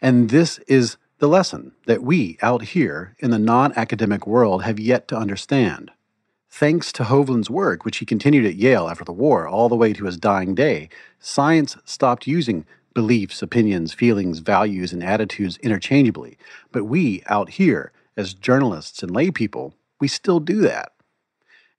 [0.00, 4.78] And this is the lesson that we out here in the non academic world have
[4.78, 5.90] yet to understand.
[6.48, 9.92] Thanks to Hovland's work, which he continued at Yale after the war all the way
[9.92, 16.38] to his dying day, science stopped using beliefs, opinions, feelings, values, and attitudes interchangeably.
[16.70, 20.92] But we out here, as journalists and lay people, we still do that.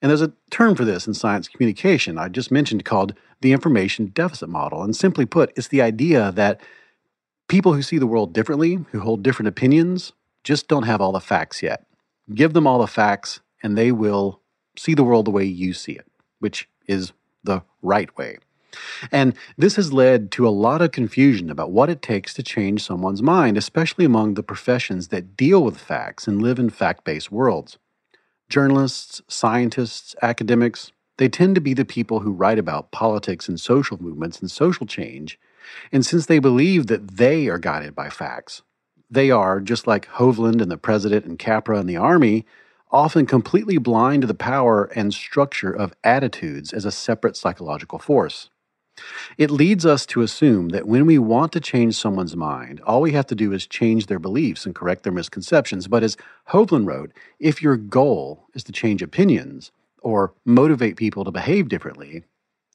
[0.01, 4.07] And there's a term for this in science communication I just mentioned called the information
[4.07, 4.83] deficit model.
[4.83, 6.61] And simply put, it's the idea that
[7.47, 11.19] people who see the world differently, who hold different opinions, just don't have all the
[11.19, 11.85] facts yet.
[12.33, 14.39] Give them all the facts, and they will
[14.77, 16.07] see the world the way you see it,
[16.39, 17.11] which is
[17.43, 18.37] the right way.
[19.11, 22.83] And this has led to a lot of confusion about what it takes to change
[22.83, 27.31] someone's mind, especially among the professions that deal with facts and live in fact based
[27.31, 27.77] worlds.
[28.49, 34.01] Journalists, scientists, academics, they tend to be the people who write about politics and social
[34.01, 35.39] movements and social change.
[35.91, 38.63] And since they believe that they are guided by facts,
[39.07, 42.45] they are, just like Hovland and the president and Capra and the army,
[42.89, 48.49] often completely blind to the power and structure of attitudes as a separate psychological force.
[49.37, 53.11] It leads us to assume that when we want to change someone's mind, all we
[53.13, 55.87] have to do is change their beliefs and correct their misconceptions.
[55.87, 56.17] But as
[56.49, 62.23] Hovland wrote, if your goal is to change opinions or motivate people to behave differently,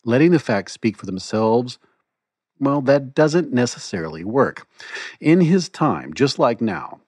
[0.05, 1.79] letting the facts speak for themselves,
[2.61, 4.67] well, that doesn't necessarily work.
[5.21, 7.01] In his time, just like now,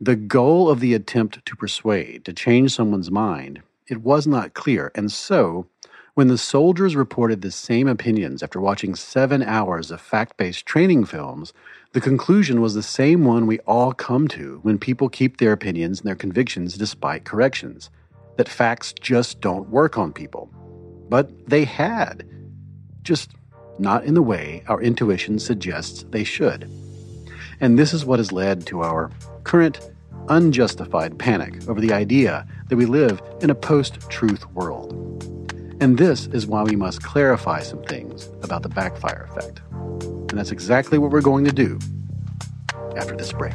[0.00, 4.92] the goal of the attempt to persuade, to change someone's mind, it was not clear,
[4.94, 5.66] and so
[6.14, 11.04] when the soldiers reported the same opinions after watching seven hours of fact based training
[11.04, 11.52] films,
[11.92, 16.00] the conclusion was the same one we all come to when people keep their opinions
[16.00, 17.90] and their convictions despite corrections
[18.36, 20.50] that facts just don't work on people.
[21.08, 22.26] But they had,
[23.02, 23.32] just
[23.78, 26.70] not in the way our intuition suggests they should.
[27.60, 29.10] And this is what has led to our
[29.44, 29.90] current
[30.28, 35.39] unjustified panic over the idea that we live in a post truth world.
[35.80, 39.62] And this is why we must clarify some things about the backfire effect.
[39.70, 41.78] And that's exactly what we're going to do
[42.96, 43.54] after this break.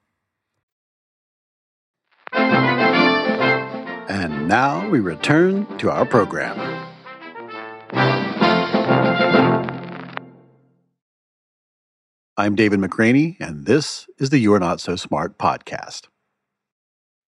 [4.09, 6.57] And now we return to our program.
[12.37, 16.07] I'm David McRaney, and this is the You're Not So Smart podcast.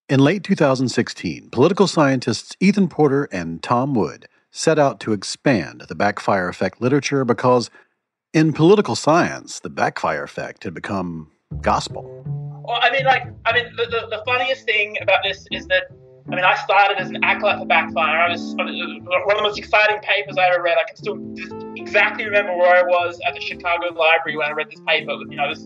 [0.10, 5.96] In late 2016, political scientists Ethan Porter and Tom Wood set out to expand the
[5.96, 7.70] backfire effect literature because,
[8.34, 11.32] in political science, the backfire effect had become
[11.62, 12.10] gospel.
[12.66, 15.84] Well, I mean, like, I mean, the, the, the funniest thing about this is that,
[16.32, 18.18] I mean, I started as an acolyte for backfire.
[18.18, 20.78] I was one of the most exciting papers I ever read.
[20.78, 24.68] I can still exactly remember where I was at the Chicago Library when I read
[24.72, 25.12] this paper.
[25.30, 25.66] You know, this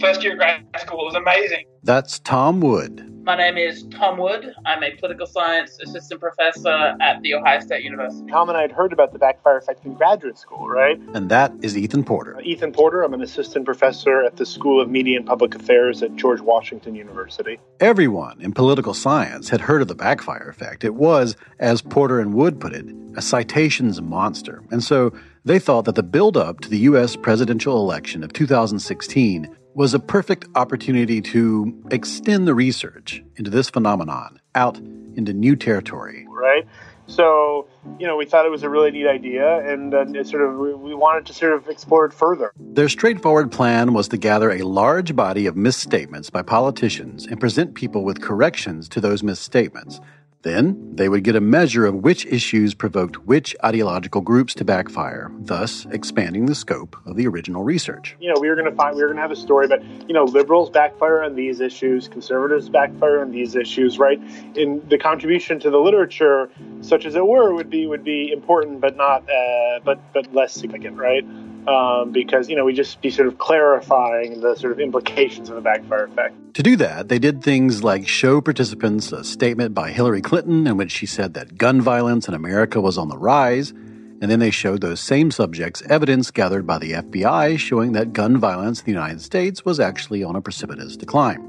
[0.00, 1.00] first year of grad school.
[1.00, 1.64] It was amazing.
[1.82, 4.54] That's Tom Wood, my name is Tom Wood.
[4.64, 8.30] I'm a political science assistant professor at The Ohio State University.
[8.30, 10.98] Tom and I had heard about the backfire effect in graduate school, right?
[11.14, 12.36] And that is Ethan Porter.
[12.36, 13.02] Uh, Ethan Porter.
[13.02, 16.94] I'm an assistant professor at the School of Media and Public Affairs at George Washington
[16.94, 17.58] University.
[17.80, 20.84] Everyone in political science had heard of the backfire effect.
[20.84, 24.62] It was, as Porter and Wood put it, a citations monster.
[24.70, 25.12] And so
[25.44, 27.16] they thought that the buildup to the U.S.
[27.16, 34.40] presidential election of 2016 was a perfect opportunity to extend the research into this phenomenon
[34.54, 34.78] out
[35.16, 36.26] into new territory.
[36.28, 36.66] right?
[37.06, 37.66] So,
[37.98, 40.56] you know, we thought it was a really neat idea, and uh, it sort of
[40.56, 42.52] we wanted to sort of explore it further.
[42.58, 47.74] Their straightforward plan was to gather a large body of misstatements by politicians and present
[47.74, 50.00] people with corrections to those misstatements.
[50.42, 55.30] Then they would get a measure of which issues provoked which ideological groups to backfire,
[55.38, 58.16] thus expanding the scope of the original research.
[58.20, 59.84] You know, we were going to find we were going to have a story about
[60.08, 64.20] you know liberals backfire on these issues, conservatives backfire on these issues, right?
[64.56, 66.48] In the contribution to the literature,
[66.80, 70.54] such as it were, would be would be important, but not uh, but but less
[70.54, 71.24] significant, right?
[71.66, 75.56] Um, because you know we just be sort of clarifying the sort of implications of
[75.56, 76.34] the backfire effect.
[76.54, 80.76] To do that, they did things like show participants a statement by Hillary Clinton in
[80.76, 84.50] which she said that gun violence in America was on the rise, and then they
[84.50, 88.92] showed those same subjects evidence gathered by the FBI showing that gun violence in the
[88.92, 91.46] United States was actually on a precipitous decline.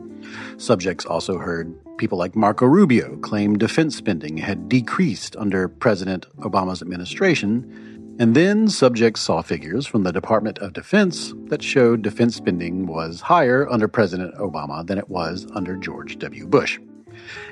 [0.58, 6.82] Subjects also heard people like Marco Rubio claim defense spending had decreased under President Obama's
[6.82, 7.91] administration
[8.22, 13.20] and then subjects saw figures from the Department of Defense that showed defense spending was
[13.20, 16.46] higher under President Obama than it was under George W.
[16.46, 16.80] Bush.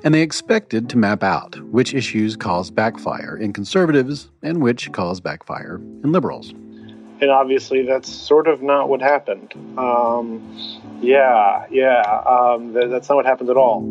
[0.03, 5.23] And they expected to map out which issues caused backfire in conservatives and which caused
[5.23, 6.51] backfire in liberals.
[7.19, 9.51] And obviously, that's sort of not what happened.
[9.75, 10.55] Um,
[11.01, 13.81] yeah, yeah, um, that's not what happened at all.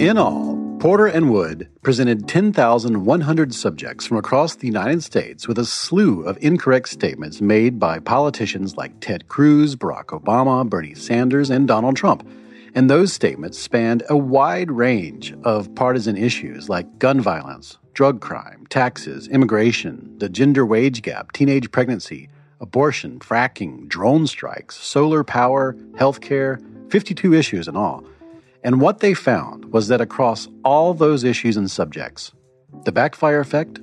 [0.00, 5.64] In all, Porter and Wood presented 10,100 subjects from across the United States with a
[5.64, 11.68] slew of incorrect statements made by politicians like Ted Cruz, Barack Obama, Bernie Sanders, and
[11.68, 12.28] Donald Trump.
[12.74, 18.66] And those statements spanned a wide range of partisan issues like gun violence, drug crime,
[18.68, 22.28] taxes, immigration, the gender wage gap, teenage pregnancy,
[22.60, 26.60] abortion, fracking, drone strikes, solar power, healthcare,
[26.90, 28.02] 52 issues in all.
[28.66, 32.32] And what they found was that across all those issues and subjects,
[32.82, 33.78] the backfire effect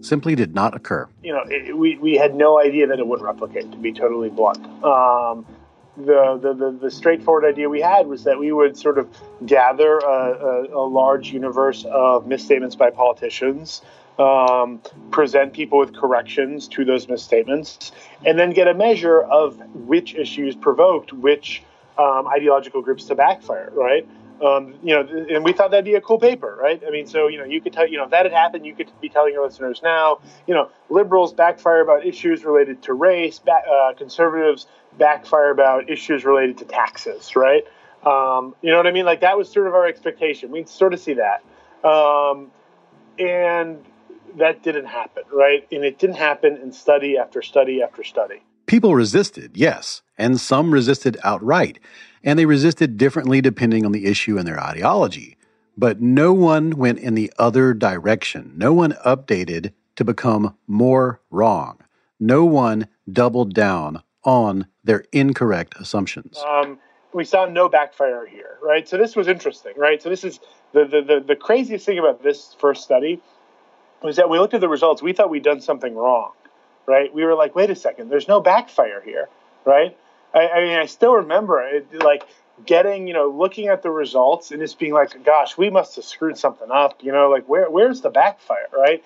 [0.00, 1.06] simply did not occur.
[1.22, 4.30] You know, it, we, we had no idea that it would replicate, to be totally
[4.30, 4.64] blunt.
[4.82, 5.44] Um,
[5.98, 9.06] the, the, the, the, straightforward idea we had was that we would sort of
[9.44, 13.82] gather a, a, a large universe of misstatements by politicians,
[14.18, 17.92] um, present people with corrections to those misstatements,
[18.24, 21.62] and then get a measure of which issues provoked which
[21.98, 24.06] um, ideological groups to backfire, right?
[24.44, 26.82] Um, you know, and we thought that'd be a cool paper, right?
[26.86, 28.74] I mean, so you know, you could tell, you know, if that had happened, you
[28.74, 33.38] could be telling your listeners now, you know, liberals backfire about issues related to race,
[33.38, 34.66] back, uh, conservatives
[34.98, 37.64] backfire about issues related to taxes, right?
[38.04, 39.06] Um, you know what I mean?
[39.06, 40.50] Like that was sort of our expectation.
[40.50, 41.42] We sort of see that,
[41.88, 42.50] um,
[43.18, 43.82] and
[44.36, 45.66] that didn't happen, right?
[45.72, 48.42] And it didn't happen in study after study after study.
[48.66, 51.78] People resisted, yes, and some resisted outright,
[52.24, 55.36] and they resisted differently depending on the issue and their ideology.
[55.76, 58.52] But no one went in the other direction.
[58.56, 61.78] No one updated to become more wrong.
[62.18, 66.38] No one doubled down on their incorrect assumptions.
[66.38, 66.78] Um,
[67.12, 68.88] we saw no backfire here, right?
[68.88, 70.02] So this was interesting, right?
[70.02, 70.40] So this is
[70.72, 73.22] the, the, the, the craziest thing about this first study
[74.02, 75.02] was that we looked at the results.
[75.02, 76.32] We thought we'd done something wrong
[76.86, 77.12] right?
[77.12, 79.28] We were like, wait a second, there's no backfire here,
[79.64, 79.96] right?
[80.34, 82.24] I, I mean, I still remember it, like
[82.64, 86.04] getting, you know, looking at the results and just being like, gosh, we must have
[86.04, 89.04] screwed something up, you know, like where where's the backfire, right?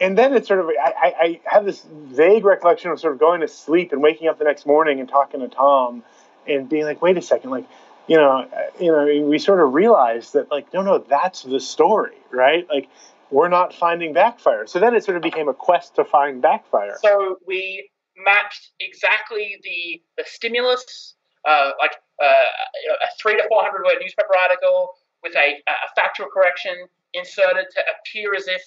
[0.00, 3.40] And then it's sort of, I, I have this vague recollection of sort of going
[3.40, 6.02] to sleep and waking up the next morning and talking to Tom
[6.46, 7.68] and being like, wait a second, like,
[8.08, 8.48] you know,
[8.80, 12.68] you know, we sort of realized that like, no, no, that's the story, right?
[12.68, 12.88] Like,
[13.32, 14.66] we're not finding backfire.
[14.66, 16.96] So then it sort of became a quest to find backfire.
[17.02, 21.14] So we mapped exactly the the stimulus,
[21.48, 24.90] uh, like uh, a three to four hundred word newspaper article
[25.22, 26.74] with a, a factual correction
[27.14, 28.62] inserted to appear as if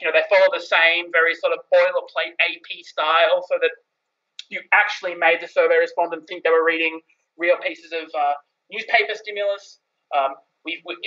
[0.00, 3.70] you know they follow the same very sort of boilerplate AP style, so that
[4.50, 7.00] you actually made the survey respondent think they were reading
[7.36, 8.34] real pieces of uh,
[8.70, 9.80] newspaper stimulus.
[10.16, 10.34] Um,
[10.66, 10.98] we, we,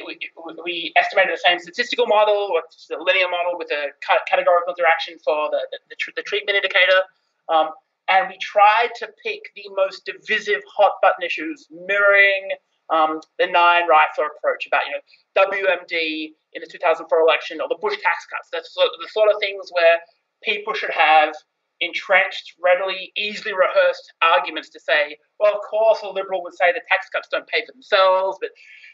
[0.64, 5.51] we, estimated the same statistical model, or the linear model with a categorical interaction for
[5.51, 7.03] the, the, the treatment indicator.
[7.49, 7.70] Um,
[8.07, 12.55] and we tried to pick the most divisive hot button issues, mirroring
[12.89, 17.78] um, the Nyhan Reifler approach about you know WMD in the 2004 election or the
[17.80, 18.49] Bush tax cuts.
[18.51, 19.99] That's the sort of things where
[20.41, 21.36] people should have
[21.82, 26.82] entrenched, readily, easily rehearsed arguments to say, well, of course, a liberal would say the
[26.89, 28.49] tax cuts don't pay for themselves, but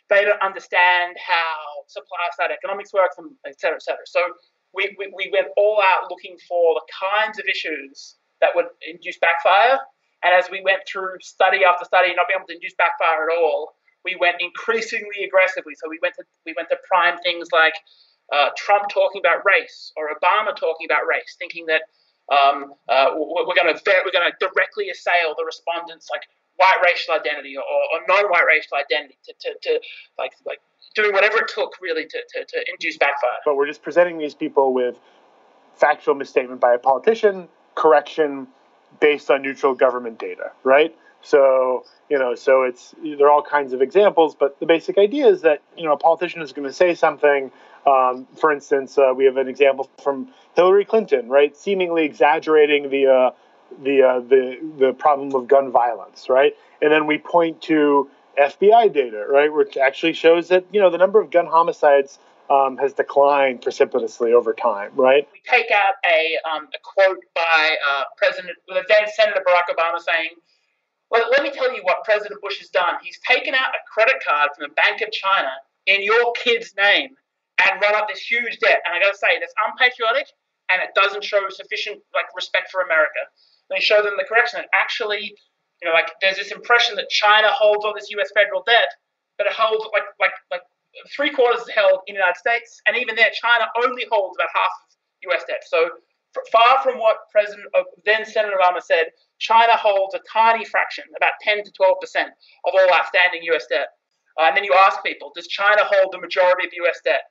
[0.10, 4.06] they don't understand how supply side economics works, and et cetera, et cetera.
[4.06, 4.22] So
[4.74, 9.18] we, we, we went all out looking for the kinds of issues that would induce
[9.20, 9.80] backfire.
[10.24, 13.32] And as we went through study after study, not being able to induce backfire at
[13.38, 15.74] all, we went increasingly aggressively.
[15.76, 17.74] So we went to we went to prime things like
[18.34, 21.84] uh, Trump talking about race or Obama talking about race, thinking that
[22.30, 26.22] um, uh, we're going to we're going to directly assail the respondents like
[26.58, 29.80] white racial identity or, or non-white racial identity to, to, to
[30.18, 30.60] like like
[30.95, 33.32] doing whatever it took really to, to, to induce backfire.
[33.43, 34.97] But we're just presenting these people with
[35.76, 38.47] factual misstatement by a politician, correction
[39.01, 40.95] based on neutral government data, right?
[41.22, 45.28] So, you know, so it's there are all kinds of examples, but the basic idea
[45.28, 47.51] is that, you know, a politician is going to say something.
[47.86, 51.56] Um, for instance, uh, we have an example from Hillary Clinton, right?
[51.58, 53.32] Seemingly exaggerating the uh,
[53.84, 56.53] the uh, the the problem of gun violence, right?
[56.82, 60.97] And then we point to FBI data, right, which actually shows that you know the
[60.97, 65.28] number of gun homicides um, has declined precipitously over time, right?
[65.34, 70.30] We take out a, um, a quote by uh, President, then Senator Barack Obama saying,
[71.09, 72.95] well, let me tell you what President Bush has done.
[73.01, 75.49] He's taken out a credit card from the Bank of China
[75.88, 77.16] in your kid's name
[77.63, 78.82] and run up this huge debt.
[78.86, 80.28] And I got to say, that's unpatriotic
[80.72, 83.30] and it doesn't show sufficient like respect for America.
[83.70, 85.34] They show them the correction that actually,
[85.82, 88.30] you know, like there's this impression that China holds all this U.S.
[88.34, 88.89] federal debt,
[89.38, 90.61] but it holds like like like
[91.16, 94.49] three quarters is held in the United States, and even there, China only holds about
[94.53, 94.95] half of
[95.32, 95.43] U.S.
[95.47, 95.63] debt.
[95.68, 95.89] So
[96.51, 97.68] far from what President
[98.05, 99.07] then Senator Obama said,
[99.39, 102.30] China holds a tiny fraction, about 10 to 12 percent
[102.66, 103.66] of all outstanding U.S.
[103.70, 103.88] debt.
[104.39, 106.99] Uh, and then you ask people, does China hold the majority of U.S.
[107.03, 107.22] debt?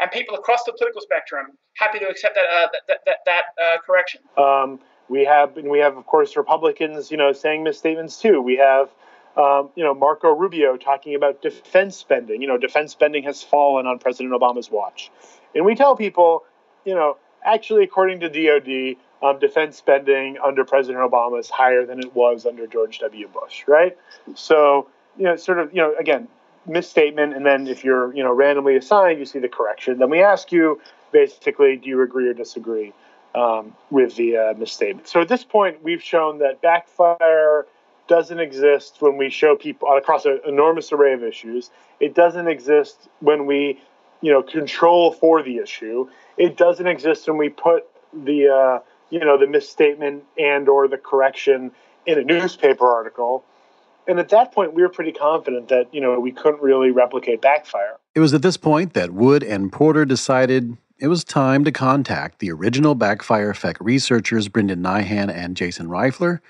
[0.00, 3.78] And people across the political spectrum happy to accept that uh, that that, that uh,
[3.84, 4.20] correction.
[4.36, 4.78] Um,
[5.08, 8.40] we have, and we have, of course, Republicans, you know, saying misstatements too.
[8.40, 8.90] We have
[9.38, 12.42] um, you know, Marco Rubio talking about defense spending.
[12.42, 15.10] You know, defense spending has fallen on President Obama's watch.
[15.54, 16.44] And we tell people,
[16.84, 22.00] you know, actually, according to DOD, um, defense spending under President Obama is higher than
[22.00, 23.28] it was under George W.
[23.28, 23.96] Bush, right?
[24.34, 26.26] So, you know, sort of, you know, again,
[26.66, 27.34] misstatement.
[27.34, 29.98] And then if you're, you know, randomly assigned, you see the correction.
[29.98, 30.80] Then we ask you,
[31.12, 32.92] basically, do you agree or disagree
[33.34, 35.08] um, with the uh, misstatement?
[35.08, 37.66] So at this point, we've shown that backfire
[38.08, 41.70] doesn't exist when we show people across an enormous array of issues.
[42.00, 43.80] It doesn't exist when we,
[44.22, 46.08] you know, control for the issue.
[46.36, 48.78] It doesn't exist when we put the, uh,
[49.10, 51.70] you know, the misstatement and or the correction
[52.06, 53.44] in a newspaper article.
[54.08, 57.42] And at that point, we were pretty confident that you know we couldn't really replicate
[57.42, 57.98] backfire.
[58.14, 62.40] It was at this point that Wood and Porter decided it was time to contact
[62.40, 66.40] the original backfire effect researchers Brendan Nyhan and Jason Reifler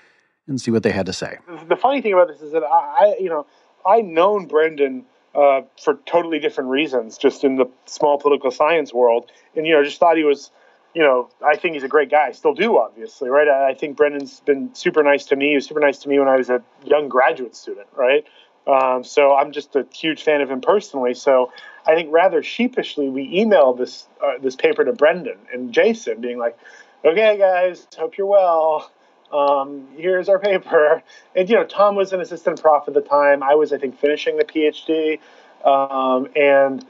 [0.47, 1.37] and see what they had to say.
[1.67, 3.45] The funny thing about this is that I, you know,
[3.85, 9.31] I known Brendan uh, for totally different reasons, just in the small political science world,
[9.55, 10.49] and you know, just thought he was,
[10.95, 12.27] you know, I think he's a great guy.
[12.27, 13.47] I still do, obviously, right?
[13.47, 15.49] I think Brendan's been super nice to me.
[15.49, 18.25] He was super nice to me when I was a young graduate student, right?
[18.67, 21.13] Um, so I'm just a huge fan of him personally.
[21.13, 21.51] So
[21.85, 26.37] I think rather sheepishly we emailed this uh, this paper to Brendan and Jason, being
[26.37, 26.57] like,
[27.03, 28.91] "Okay, guys, hope you're well
[29.31, 31.03] um, here's our paper.
[31.35, 33.43] And, you know, Tom was an assistant prof at the time.
[33.43, 35.19] I was, I think, finishing the PhD.
[35.63, 36.85] Um, and,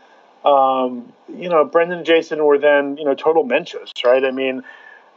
[0.46, 4.24] um, you know, Brendan and Jason were then, you know, total mentors, right?
[4.24, 4.64] I mean,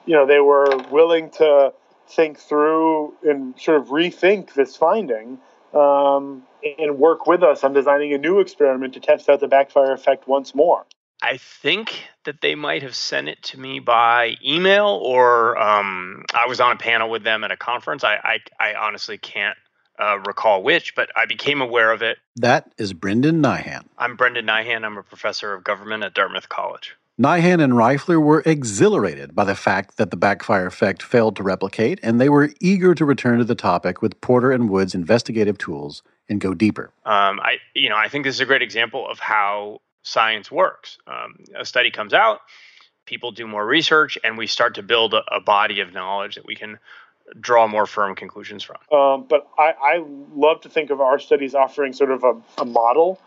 [0.05, 1.73] you know, they were willing to
[2.09, 5.39] think through and sort of rethink this finding
[5.75, 6.43] um,
[6.79, 10.29] and work with us on designing a new experiment to test out the backfire effect
[10.29, 10.87] once more.
[11.23, 16.47] I think that they might have sent it to me by email, or um, I
[16.47, 18.03] was on a panel with them at a conference.
[18.03, 19.57] I, I, I honestly can't
[20.01, 22.19] uh, recall which, but I became aware of it.
[22.37, 23.85] That is Brendan Nyhan.
[23.97, 24.85] I'm Brendan Nyhan.
[24.85, 26.97] I'm a professor of government at Dartmouth College.
[27.21, 32.01] Nyhan and Reifler were exhilarated by the fact that the backfire effect failed to replicate,
[32.03, 36.03] and they were eager to return to the topic with Porter and Wood's investigative tools
[36.31, 36.91] and go deeper.
[37.05, 40.97] Um, I, you know, I think this is a great example of how science works.
[41.07, 42.41] Um, a study comes out,
[43.05, 46.47] people do more research, and we start to build a, a body of knowledge that
[46.47, 46.79] we can
[47.39, 48.77] draw more firm conclusions from.
[48.91, 50.05] Um, but I, I,
[50.35, 53.21] love to think of our studies offering sort of a, a model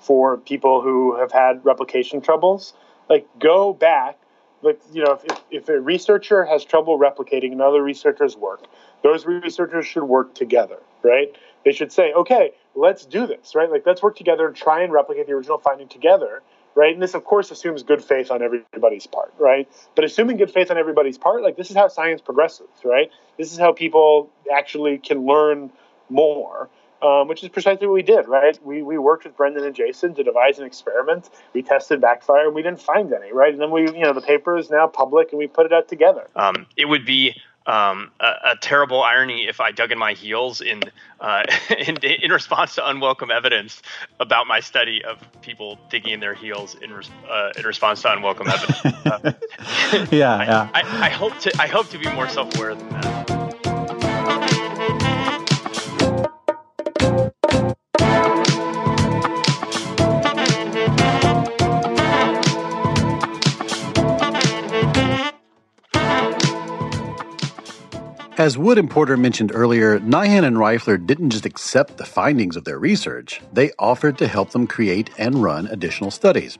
[0.00, 2.72] for people who have had replication troubles.
[3.08, 4.18] Like, go back
[4.62, 8.64] like you know if, if a researcher has trouble replicating another researcher's work
[9.02, 11.28] those researchers should work together right?
[11.64, 13.70] They should say okay let's do this right?
[13.70, 16.42] Like let's work together and try and replicate the original finding together
[16.74, 16.92] right?
[16.92, 19.68] And this of course assumes good faith on everybody's part right?
[19.94, 23.10] But assuming good faith on everybody's part like this is how science progresses right?
[23.38, 25.70] This is how people actually can learn
[26.08, 26.68] more
[27.02, 28.58] um, which is precisely what we did, right?
[28.64, 31.30] We, we worked with Brendan and Jason to devise an experiment.
[31.52, 33.52] We tested backfire, and we didn't find any, right?
[33.52, 35.88] And then we, you know, the paper is now public, and we put it out
[35.88, 36.26] together.
[36.36, 37.36] Um, it would be
[37.66, 40.82] um, a, a, terrible irony if I dug in my heels in,
[41.20, 41.42] uh,
[41.78, 43.82] in, in response to unwelcome evidence
[44.20, 48.48] about my study of people digging in their heels in uh, in response to unwelcome
[48.48, 48.80] evidence.
[49.06, 49.20] Uh,
[50.10, 50.68] yeah, yeah.
[50.74, 53.35] I, I, I, hope to I hope to be more self aware than that.
[68.38, 72.64] As Wood and Porter mentioned earlier, Nyhan and Reifler didn't just accept the findings of
[72.64, 76.58] their research, they offered to help them create and run additional studies.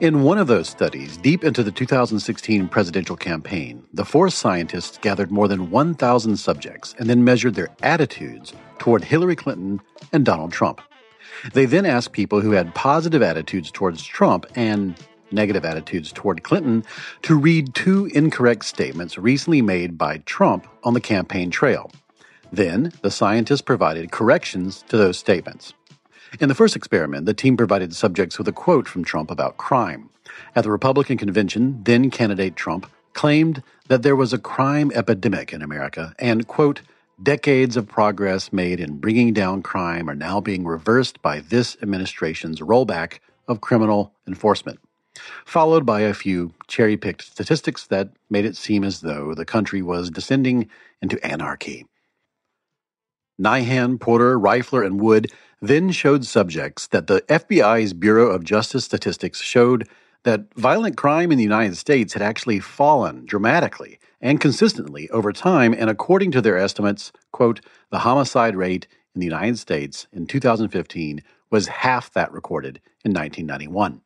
[0.00, 5.32] In one of those studies, deep into the 2016 presidential campaign, the four scientists gathered
[5.32, 9.80] more than 1,000 subjects and then measured their attitudes toward Hillary Clinton
[10.12, 10.80] and Donald Trump.
[11.54, 14.94] They then asked people who had positive attitudes towards Trump and
[15.32, 16.84] negative attitudes toward Clinton
[17.22, 21.90] to read two incorrect statements recently made by Trump on the campaign trail.
[22.52, 25.72] Then, the scientists provided corrections to those statements.
[26.40, 30.10] In the first experiment, the team provided subjects with a quote from Trump about crime.
[30.54, 35.62] At the Republican convention, then candidate Trump claimed that there was a crime epidemic in
[35.62, 36.82] America and, quote,
[37.22, 42.60] decades of progress made in bringing down crime are now being reversed by this administration's
[42.60, 44.80] rollback of criminal enforcement
[45.44, 49.82] followed by a few cherry picked statistics that made it seem as though the country
[49.82, 50.68] was descending
[51.02, 51.86] into anarchy.
[53.40, 59.40] Nyhan, Porter, Reifler, and Wood then showed subjects that the FBI's Bureau of Justice Statistics
[59.40, 59.88] showed
[60.24, 65.72] that violent crime in the United States had actually fallen dramatically and consistently over time,
[65.72, 67.60] and according to their estimates, quote,
[67.90, 74.02] the homicide rate in the United States in 2015 was half that recorded in 1991.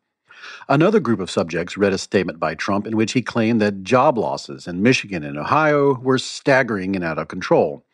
[0.68, 4.18] Another group of subjects read a statement by Trump in which he claimed that job
[4.18, 7.84] losses in Michigan and Ohio were staggering and out of control.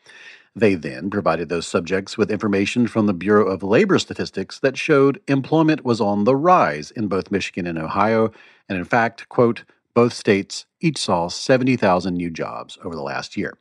[0.54, 5.20] They then provided those subjects with information from the Bureau of Labor Statistics that showed
[5.28, 8.32] employment was on the rise in both Michigan and Ohio,
[8.68, 13.56] and in fact, quote, both states each saw 70,000 new jobs over the last year.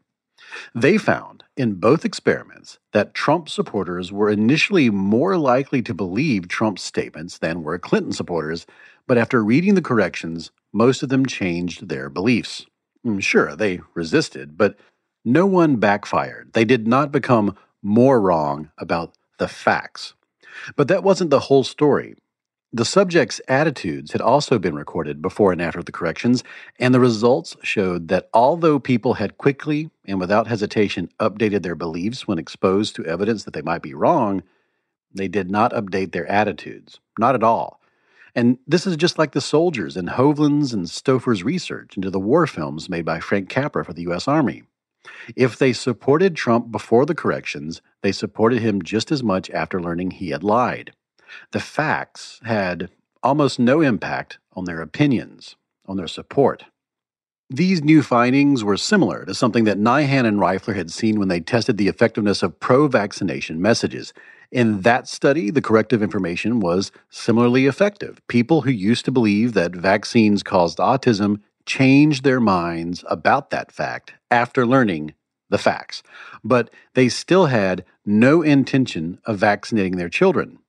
[0.74, 6.84] They found in both experiments that Trump supporters were initially more likely to believe Trump's
[6.84, 8.66] statements than were Clinton supporters,
[9.08, 12.66] but after reading the corrections, most of them changed their beliefs.
[13.06, 14.78] Mm, sure, they resisted, but
[15.26, 16.52] no one backfired.
[16.54, 20.14] They did not become more wrong about the facts.
[20.76, 22.16] But that wasn't the whole story.
[22.72, 26.44] The subject's attitudes had also been recorded before and after the corrections,
[26.80, 32.28] and the results showed that although people had quickly and without hesitation updated their beliefs
[32.28, 34.44] when exposed to evidence that they might be wrong,
[35.12, 37.00] they did not update their attitudes.
[37.18, 37.82] Not at all.
[38.36, 42.46] And this is just like the soldiers in Hovland's and Stouffer's research into the war
[42.46, 44.28] films made by Frank Capra for the U.S.
[44.28, 44.62] Army.
[45.36, 50.12] If they supported Trump before the corrections, they supported him just as much after learning
[50.12, 50.94] he had lied
[51.52, 52.90] the facts had
[53.24, 55.56] almost no impact on their opinions,
[55.86, 56.66] on their support.
[57.50, 61.40] These new findings were similar to something that Nyhan and Reifler had seen when they
[61.40, 64.14] tested the effectiveness of pro vaccination messages.
[64.52, 68.22] In that study, the corrective information was similarly effective.
[68.28, 74.14] People who used to believe that vaccines caused autism changed their minds about that fact
[74.30, 75.14] after learning
[75.50, 76.04] the facts.
[76.44, 80.60] But they still had no intention of vaccinating their children.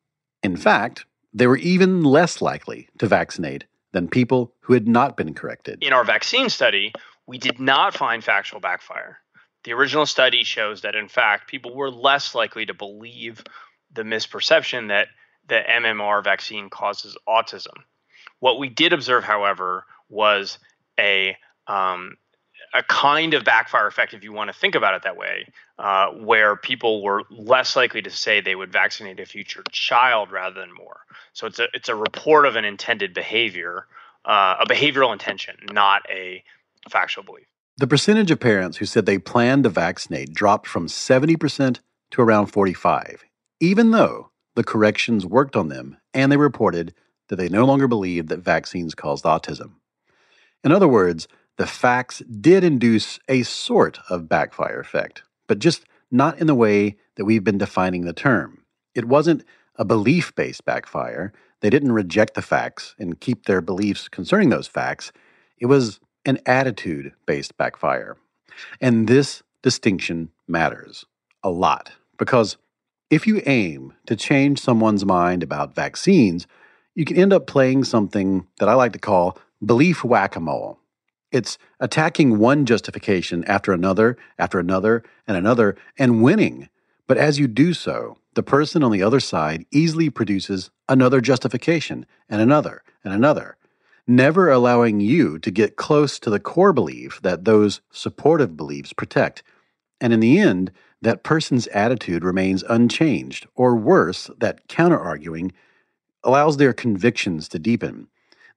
[0.42, 5.34] In fact, they were even less likely to vaccinate than people who had not been
[5.34, 5.82] corrected.
[5.82, 6.92] In our vaccine study,
[7.26, 9.18] we did not find factual backfire.
[9.64, 13.44] The original study shows that, in fact, people were less likely to believe
[13.92, 15.08] the misperception that
[15.48, 17.74] the MMR vaccine causes autism.
[18.38, 20.58] What we did observe, however, was
[20.98, 21.36] a
[21.66, 22.16] um,
[22.74, 25.46] a kind of backfire effect, if you want to think about it that way,
[25.80, 30.60] uh, where people were less likely to say they would vaccinate a future child rather
[30.60, 31.00] than more.
[31.32, 33.86] So it's a it's a report of an intended behavior,
[34.26, 36.44] uh, a behavioral intention, not a
[36.90, 37.46] factual belief.
[37.78, 41.78] The percentage of parents who said they planned to vaccinate dropped from 70%
[42.10, 43.24] to around 45,
[43.60, 46.92] even though the corrections worked on them and they reported
[47.28, 49.76] that they no longer believed that vaccines caused autism.
[50.62, 51.26] In other words,
[51.56, 56.96] the facts did induce a sort of backfire effect, but just not in the way
[57.16, 58.62] that we've been defining the term.
[58.94, 59.44] It wasn't
[59.74, 61.32] a belief based backfire.
[61.60, 65.10] They didn't reject the facts and keep their beliefs concerning those facts.
[65.58, 68.16] It was an attitude based backfire.
[68.80, 71.04] And this distinction matters
[71.42, 72.56] a lot because
[73.10, 76.46] if you aim to change someone's mind about vaccines,
[76.94, 79.36] you can end up playing something that I like to call
[79.66, 80.78] belief whack a mole.
[81.32, 86.68] It's attacking one justification after another, after another, and another, and winning.
[87.06, 92.06] But as you do so, the person on the other side easily produces another justification,
[92.28, 93.56] and another, and another,
[94.06, 99.42] never allowing you to get close to the core belief that those supportive beliefs protect.
[100.00, 100.72] And in the end,
[101.02, 105.52] that person's attitude remains unchanged, or worse, that counter arguing
[106.24, 108.08] allows their convictions to deepen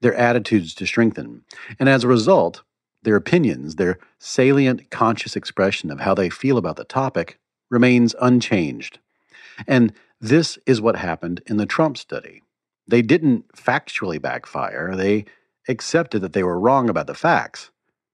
[0.03, 1.43] their attitudes to strengthen,
[1.79, 2.61] and as a result,
[3.01, 7.39] their opinions, their salient conscious expression of how they feel about the topic,
[7.71, 8.99] remains unchanged.
[9.67, 12.43] And this is what happened in the Trump study.
[12.87, 15.25] They didn't factually backfire, they
[15.67, 17.71] accepted that they were wrong about the facts,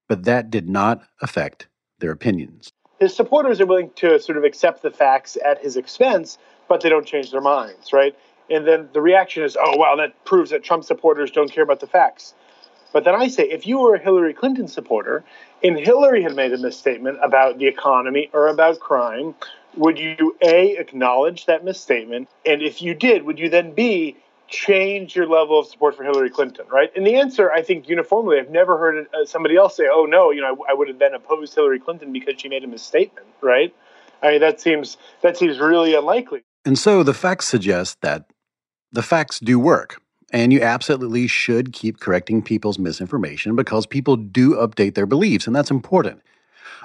[0.08, 1.68] but that did not affect
[2.00, 2.72] their opinions.
[3.00, 6.38] His supporters are willing to sort of accept the facts at his expense,
[6.68, 8.16] but they don't change their minds, right?
[8.50, 11.80] And then the reaction is, oh, wow, that proves that Trump supporters don't care about
[11.80, 12.34] the facts.
[12.92, 15.24] But then I say, if you were a Hillary Clinton supporter
[15.64, 19.36] and Hillary had made a misstatement about the economy or about crime,
[19.76, 22.30] would you A, acknowledge that misstatement?
[22.46, 26.32] And if you did, would you then B, change your level of support for Hillary
[26.32, 26.92] Clinton, right?
[26.96, 30.32] And the answer, I think, uniformly, I've never heard uh, somebody else say, oh, no,
[30.32, 33.28] you know, I, I would have then opposed Hillary Clinton because she made a misstatement,
[33.42, 33.74] right?
[34.24, 36.42] I mean, that seems that seems really unlikely.
[36.66, 38.26] And so the facts suggest that
[38.92, 40.02] the facts do work.
[40.32, 45.56] And you absolutely should keep correcting people's misinformation because people do update their beliefs, and
[45.56, 46.22] that's important.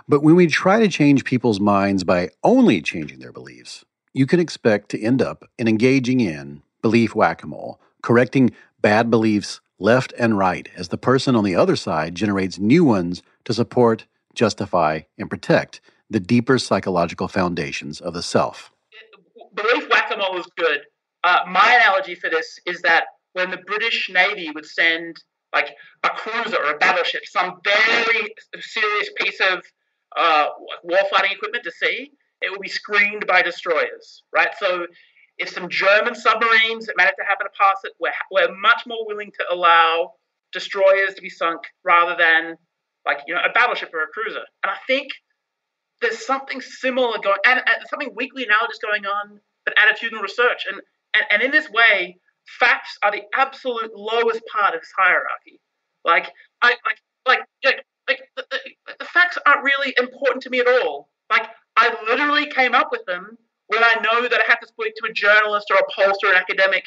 [0.08, 3.84] But when we try to change people's minds by only changing their beliefs,
[4.14, 9.10] you can expect to end up in engaging in belief whack a mole, correcting bad
[9.10, 13.52] beliefs left and right as the person on the other side generates new ones to
[13.52, 18.70] support, justify, and protect the deeper psychological foundations of the self.
[19.54, 20.80] Belief whack a mole is good
[21.24, 25.16] uh, my analogy for this is that when the British Navy would send
[25.52, 29.62] like a cruiser or a battleship, some very serious piece of
[30.16, 30.48] uh,
[30.84, 32.10] warfighting equipment to sea,
[32.40, 34.50] it would be screened by destroyers, right?
[34.58, 34.86] So
[35.38, 39.06] if some German submarines that managed to happen to pass it, we're, we're much more
[39.06, 40.12] willing to allow
[40.52, 42.56] destroyers to be sunk rather than
[43.06, 44.44] like you know a battleship or a cruiser.
[44.62, 45.08] And I think
[46.00, 50.64] there's something similar going, and, and something weakly analogous going on, but attitudinal research.
[50.70, 50.80] And
[51.14, 52.18] and, and in this way,
[52.58, 55.60] facts are the absolute lowest part of this hierarchy.
[56.04, 60.60] Like, I like like like, like the, the, the facts aren't really important to me
[60.60, 61.08] at all.
[61.30, 63.38] Like, I literally came up with them
[63.68, 66.32] when I know that I have to speak to a journalist or a pollster or
[66.32, 66.84] an academic.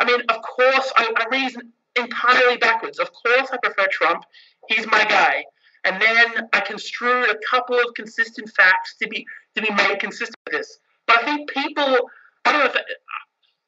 [0.00, 2.98] I mean, of course, I, I reason entirely backwards.
[2.98, 4.24] Of course, I prefer Trump.
[4.68, 5.44] He's my guy.
[5.84, 9.24] And then I construed a couple of consistent facts to be
[9.54, 10.78] to be made consistent with this.
[11.06, 12.10] But I think people,
[12.44, 12.76] I don't know if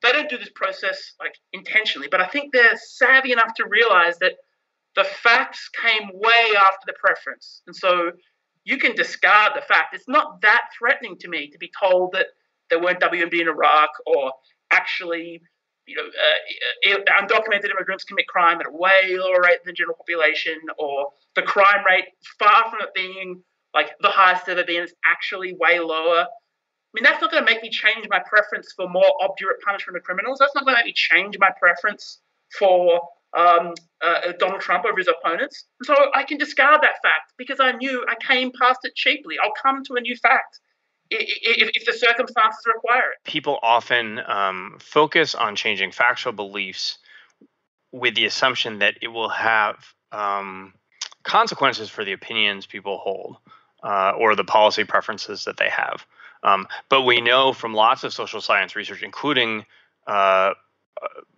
[0.03, 4.18] they don't do this process like intentionally, but I think they're savvy enough to realize
[4.18, 4.34] that
[4.94, 7.62] the facts came way after the preference.
[7.66, 8.12] And so
[8.64, 9.94] you can discard the fact.
[9.94, 12.26] It's not that threatening to me to be told that
[12.70, 14.32] there weren't WMD in Iraq or
[14.70, 15.40] actually,
[15.86, 19.96] you know, uh, undocumented immigrants commit crime at a way lower rate than the general
[19.96, 22.05] population or the crime rate,
[22.38, 23.42] far from it being
[23.74, 26.26] like the highest ever been, is actually way lower
[26.99, 30.03] mean, that's not going to make me change my preference for more obdurate punishment of
[30.03, 30.38] criminals.
[30.38, 32.20] That's not going to make me change my preference
[32.59, 33.01] for
[33.36, 35.66] um, uh, Donald Trump over his opponents.
[35.84, 39.36] So I can discard that fact because I knew I came past it cheaply.
[39.42, 40.61] I'll come to a new fact
[41.11, 43.24] if, if the circumstances require it.
[43.24, 46.99] People often um, focus on changing factual beliefs
[47.92, 49.76] with the assumption that it will have
[50.12, 50.74] um,
[51.22, 53.36] consequences for the opinions people hold
[53.82, 56.05] uh, or the policy preferences that they have.
[56.43, 59.64] Um, but we know from lots of social science research, including
[60.07, 60.55] uh,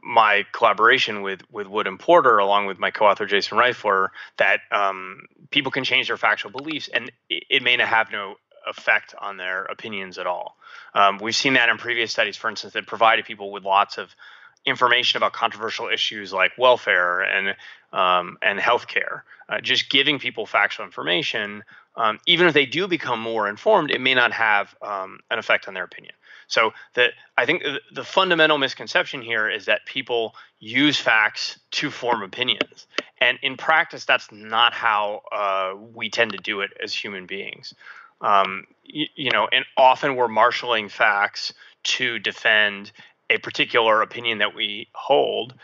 [0.02, 5.22] my collaboration with with Wood and Porter, along with my co-author Jason Reifler, that um,
[5.50, 8.36] people can change their factual beliefs, and it, it, may not have no
[8.68, 10.56] effect on their opinions at all.
[10.94, 14.14] Um, we've seen that in previous studies, for instance, that provided people with lots of
[14.66, 17.56] information about controversial issues like welfare and
[17.92, 19.22] um, and healthcare.
[19.48, 21.64] Uh, just giving people factual information
[21.96, 25.68] um, even if they do become more informed, it may not have um, an effect
[25.68, 26.14] on their opinion.
[26.46, 31.90] So the, I think the, the, fundamental misconception here is that people use facts to
[31.90, 32.86] form opinions,
[33.20, 37.74] and in practice, that's not how uh, we tend to do it as human beings.
[38.20, 42.90] Um, you, you know, and often we're marshaling facts to defend
[43.30, 45.54] a particular opinion that we hold,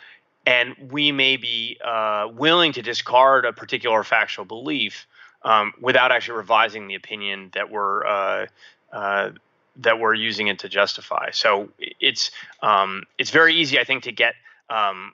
[0.46, 5.06] and we may be uh, willing to discard a particular factual belief
[5.46, 8.46] um, without actually revising the opinion that we're uh,
[8.92, 9.30] uh,
[9.76, 11.30] that we're using it to justify.
[11.30, 12.30] So it's
[12.62, 14.34] um, it's very easy, I think, to get
[14.68, 15.12] um,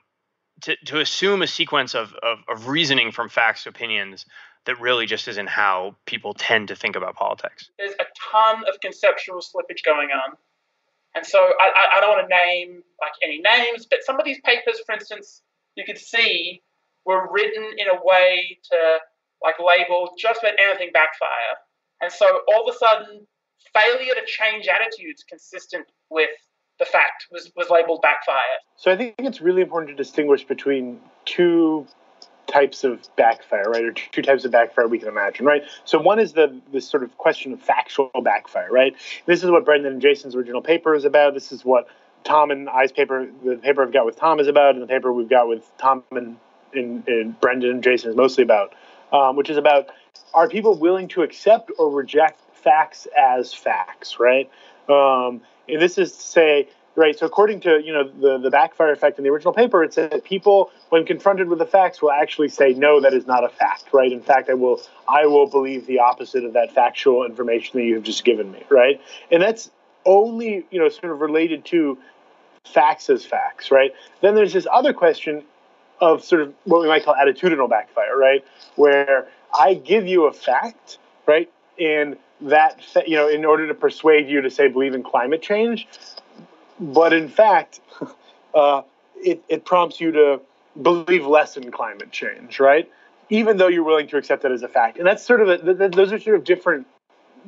[0.61, 4.25] to, to assume a sequence of, of, of reasoning from facts to opinions
[4.65, 7.69] that really just isn't how people tend to think about politics.
[7.77, 10.37] There's a ton of conceptual slippage going on.
[11.15, 14.25] And so I, I, I don't want to name like any names, but some of
[14.25, 15.41] these papers, for instance,
[15.75, 16.63] you could see
[17.05, 18.99] were written in a way to
[19.43, 21.57] like label just about anything backfire.
[22.01, 23.27] And so all of a sudden,
[23.73, 26.29] failure to change attitudes consistent with
[26.79, 28.37] the fact was, was labeled backfire.
[28.77, 31.87] So I think it's really important to distinguish between two
[32.47, 33.85] types of backfire, right?
[33.85, 35.63] Or two types of backfire we can imagine, right?
[35.85, 38.95] So one is the this sort of question of factual backfire, right?
[39.25, 41.33] This is what Brendan and Jason's original paper is about.
[41.33, 41.87] This is what
[42.23, 45.11] Tom and I's paper, the paper I've got with Tom is about, and the paper
[45.11, 46.37] we've got with Tom and,
[46.73, 48.73] and, and Brendan and Jason is mostly about,
[49.13, 49.89] um, which is about
[50.33, 54.49] are people willing to accept or reject facts as facts, right?
[54.89, 58.91] Um, and this is to say, right, so according to, you know, the, the backfire
[58.91, 62.11] effect in the original paper, it said that people, when confronted with the facts, will
[62.11, 64.11] actually say, no, that is not a fact, right?
[64.11, 67.95] In fact, I will, I will believe the opposite of that factual information that you
[67.95, 68.99] have just given me, right?
[69.31, 69.69] And that's
[70.05, 71.97] only, you know, sort of related to
[72.65, 73.91] facts as facts, right?
[74.21, 75.43] Then there's this other question
[76.03, 78.45] of sort of what we might call attitudinal backfire, right?
[78.75, 81.49] Where I give you a fact, right?
[81.79, 85.87] And that, you know, in order to persuade you to say believe in climate change,
[86.77, 87.79] but in fact,
[88.53, 88.81] uh,
[89.15, 90.41] it, it prompts you to
[90.81, 92.91] believe less in climate change, right?
[93.29, 94.97] Even though you're willing to accept that as a fact.
[94.97, 96.85] And that's sort of, a, those are sort of different,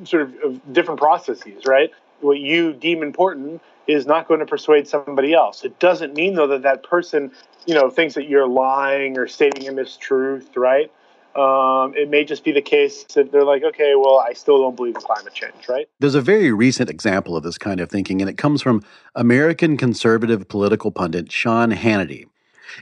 [0.06, 1.92] sort of different processes, right?
[2.22, 5.64] What you deem important is not going to persuade somebody else.
[5.64, 7.32] It doesn't mean though that that person,
[7.66, 10.92] you know, thinks that you're lying or stating a mistruth, right?
[11.36, 14.76] Um, it may just be the case that they're like, okay, well, I still don't
[14.76, 15.90] believe in climate change, right?
[16.00, 18.82] There's a very recent example of this kind of thinking, and it comes from
[19.16, 22.24] American conservative political pundit Sean Hannity.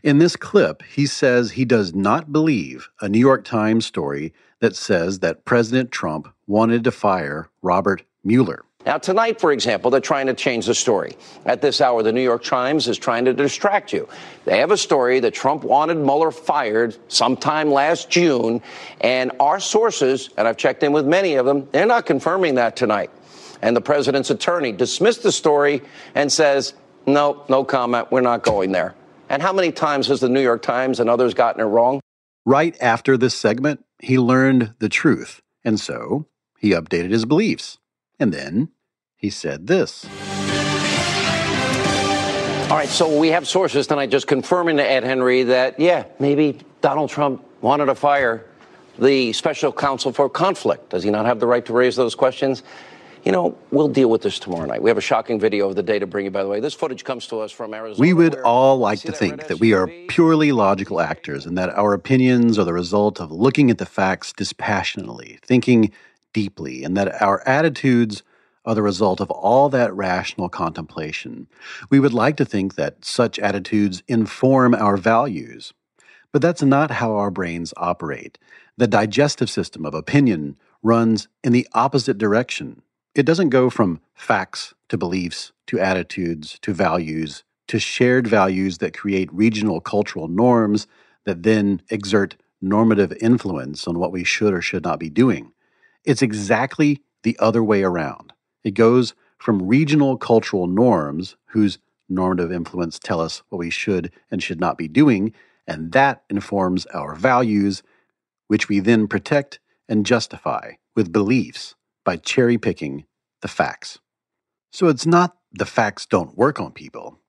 [0.03, 4.75] In this clip, he says he does not believe a New York Times story that
[4.75, 8.63] says that President Trump wanted to fire Robert Mueller.
[8.85, 11.15] Now, tonight, for example, they're trying to change the story.
[11.45, 14.09] At this hour, the New York Times is trying to distract you.
[14.43, 18.61] They have a story that Trump wanted Mueller fired sometime last June,
[18.99, 22.75] and our sources, and I've checked in with many of them, they're not confirming that
[22.75, 23.09] tonight.
[23.61, 25.81] And the president's attorney dismissed the story
[26.13, 26.73] and says,
[27.05, 28.95] no, no comment, we're not going there.
[29.29, 32.01] And how many times has the New York Times and others gotten it wrong?
[32.45, 36.27] Right after this segment, he learned the truth, and so
[36.59, 37.77] he updated his beliefs.
[38.19, 38.69] And then
[39.15, 40.05] he said this.
[42.69, 46.59] All right, so we have sources tonight just confirming to Ed Henry that, yeah, maybe
[46.81, 48.45] Donald Trump wanted to fire
[48.97, 50.89] the special counsel for conflict.
[50.89, 52.63] Does he not have the right to raise those questions?
[53.23, 54.81] You know, we'll deal with this tomorrow night.
[54.81, 56.59] We have a shocking video of the day to bring you, by the way.
[56.59, 58.01] This footage comes to us from Arizona.
[58.01, 61.93] We would all like to think that we are purely logical actors and that our
[61.93, 65.91] opinions are the result of looking at the facts dispassionately, thinking
[66.33, 68.23] deeply, and that our attitudes
[68.65, 71.47] are the result of all that rational contemplation.
[71.89, 75.73] We would like to think that such attitudes inform our values.
[76.31, 78.37] But that's not how our brains operate.
[78.77, 82.81] The digestive system of opinion runs in the opposite direction.
[83.13, 88.97] It doesn't go from facts to beliefs to attitudes to values to shared values that
[88.97, 90.87] create regional cultural norms
[91.25, 95.51] that then exert normative influence on what we should or should not be doing.
[96.05, 98.33] It's exactly the other way around.
[98.63, 101.79] It goes from regional cultural norms, whose
[102.09, 105.33] normative influence tell us what we should and should not be doing,
[105.65, 107.83] and that informs our values,
[108.47, 113.05] which we then protect and justify with beliefs by cherry picking
[113.41, 113.99] the facts.
[114.71, 117.19] So it's not the facts don't work on people,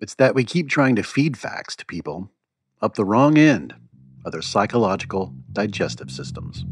[0.00, 2.30] it's that we keep trying to feed facts to people
[2.82, 3.74] up the wrong end
[4.24, 6.64] of their psychological digestive systems.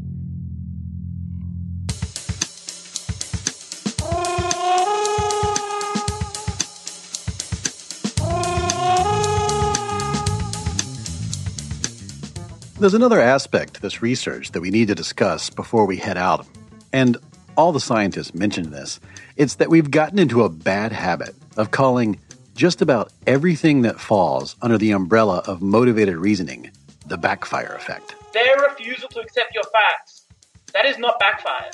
[12.83, 16.45] There's another aspect to this research that we need to discuss before we head out.
[16.93, 17.17] And
[17.57, 18.99] all the scientists mentioned this.
[19.37, 22.19] It's that we've gotten into a bad habit of calling
[22.57, 26.73] just about everything that falls under the umbrella of motivated reasoning
[27.07, 28.17] the backfire effect.
[28.33, 30.27] Their refusal to accept your facts,
[30.75, 31.71] that is not backfire.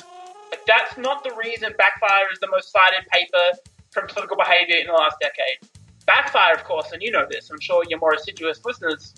[0.67, 3.57] That's not the reason backfire is the most cited paper
[3.89, 5.71] from political behavior in the last decade.
[6.05, 9.15] Backfire, of course, and you know this, I'm sure your more assiduous listeners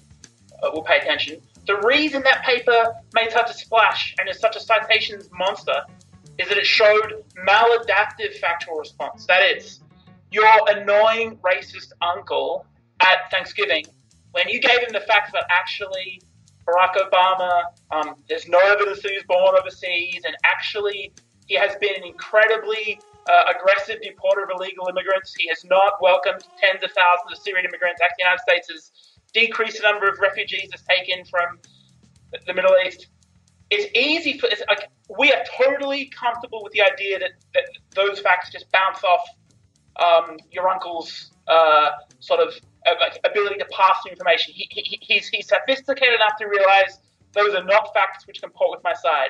[0.64, 1.42] uh, will pay attention.
[1.68, 5.82] The reason that paper made such a splash and is such a citations monster
[6.38, 9.26] is that it showed maladaptive factual response.
[9.28, 9.82] That is,
[10.32, 12.66] your annoying racist uncle
[13.00, 13.86] at Thanksgiving
[14.32, 16.22] when you gave him the facts that actually
[16.68, 21.12] Barack Obama, um, there's no evidence that he was born overseas, and actually
[21.48, 23.00] he has been an incredibly
[23.30, 25.34] uh, aggressive deporter of illegal immigrants.
[25.36, 28.00] He has not welcomed tens of thousands of Syrian immigrants.
[28.02, 28.92] Actually, the United States has
[29.34, 31.60] decreased the number of refugees it's taken from
[32.46, 33.08] the Middle East.
[33.70, 37.64] It's easy for it's like we are totally comfortable with the idea that, that
[37.96, 39.22] those facts just bounce off
[39.98, 42.54] um, your uncle's uh, sort of
[42.86, 44.54] uh, like ability to pass information.
[44.54, 47.00] He, he, he's, he's sophisticated enough to realize
[47.34, 49.30] those are not facts which comport with my side.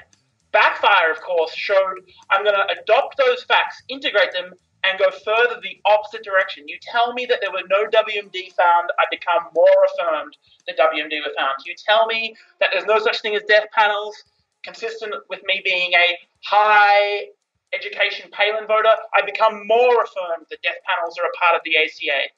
[0.52, 1.96] Backfire, of course, showed
[2.30, 4.54] I'm going to adopt those facts, integrate them,
[4.84, 6.68] and go further the opposite direction.
[6.68, 11.22] You tell me that there were no WMD found, I become more affirmed that WMD
[11.22, 11.56] were found.
[11.66, 14.16] You tell me that there's no such thing as death panels,
[14.64, 17.28] consistent with me being a high
[17.74, 21.78] education Palin voter, I become more affirmed that death panels are a part of the
[21.78, 22.30] ACA.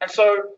[0.00, 0.56] And so,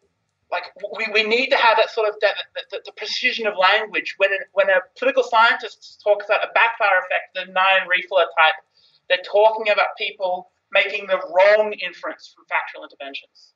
[0.53, 0.64] like,
[0.97, 2.34] we, we need to have that sort of that,
[2.70, 4.14] the, the precision of language.
[4.18, 8.59] When, when a political scientist talks about a backfire effect, the Nyhan Reifler type,
[9.09, 13.52] they're talking about people making the wrong inference from factual interventions.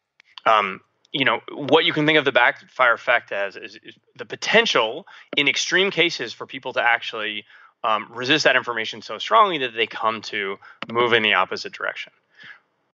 [0.46, 0.80] Um,
[1.12, 5.06] you know what you can think of the backfire effect as is, is the potential
[5.36, 7.44] in extreme cases for people to actually
[7.84, 10.56] um, resist that information so strongly that they come to
[10.90, 12.12] move in the opposite direction.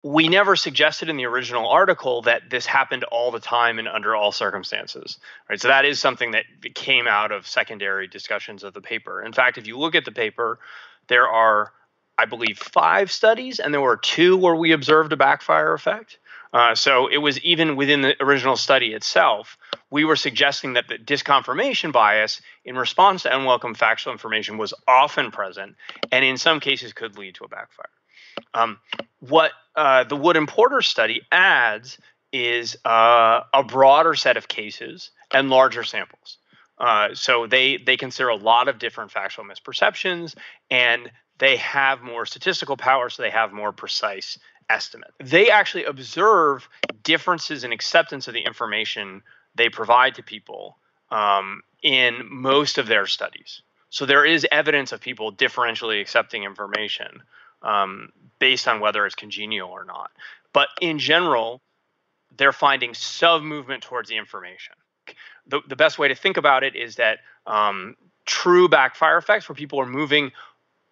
[0.03, 4.17] We never suggested in the original article that this happened all the time and under
[4.17, 5.19] all circumstances.
[5.49, 5.61] Right?
[5.61, 6.45] So that is something that
[6.75, 9.23] came out of secondary discussions of the paper.
[9.23, 10.59] In fact, if you look at the paper,
[11.09, 11.73] there are,
[12.21, 16.19] I believe, five studies, and there were two where we observed a backfire effect.
[16.53, 19.57] Uh, so it was even within the original study itself,
[19.89, 25.31] we were suggesting that the disconfirmation bias in response to unwelcome factual information was often
[25.31, 25.77] present
[26.13, 27.89] and in some cases could lead to a backfire.
[28.53, 28.79] Um,
[29.21, 31.99] what uh, the Wood and Porter study adds
[32.33, 36.37] is uh, a broader set of cases and larger samples.
[36.79, 40.35] Uh, so they they consider a lot of different factual misperceptions
[40.71, 41.11] and
[41.41, 44.39] they have more statistical power, so they have more precise
[44.69, 45.11] estimate.
[45.19, 46.69] They actually observe
[47.03, 49.23] differences in acceptance of the information
[49.55, 50.77] they provide to people
[51.11, 53.63] um, in most of their studies.
[53.89, 57.23] So there is evidence of people differentially accepting information
[57.63, 60.11] um, based on whether it's congenial or not.
[60.53, 61.61] But in general,
[62.37, 64.75] they're finding some movement towards the information.
[65.47, 69.57] The, the best way to think about it is that um, true backfire effects, where
[69.57, 70.31] people are moving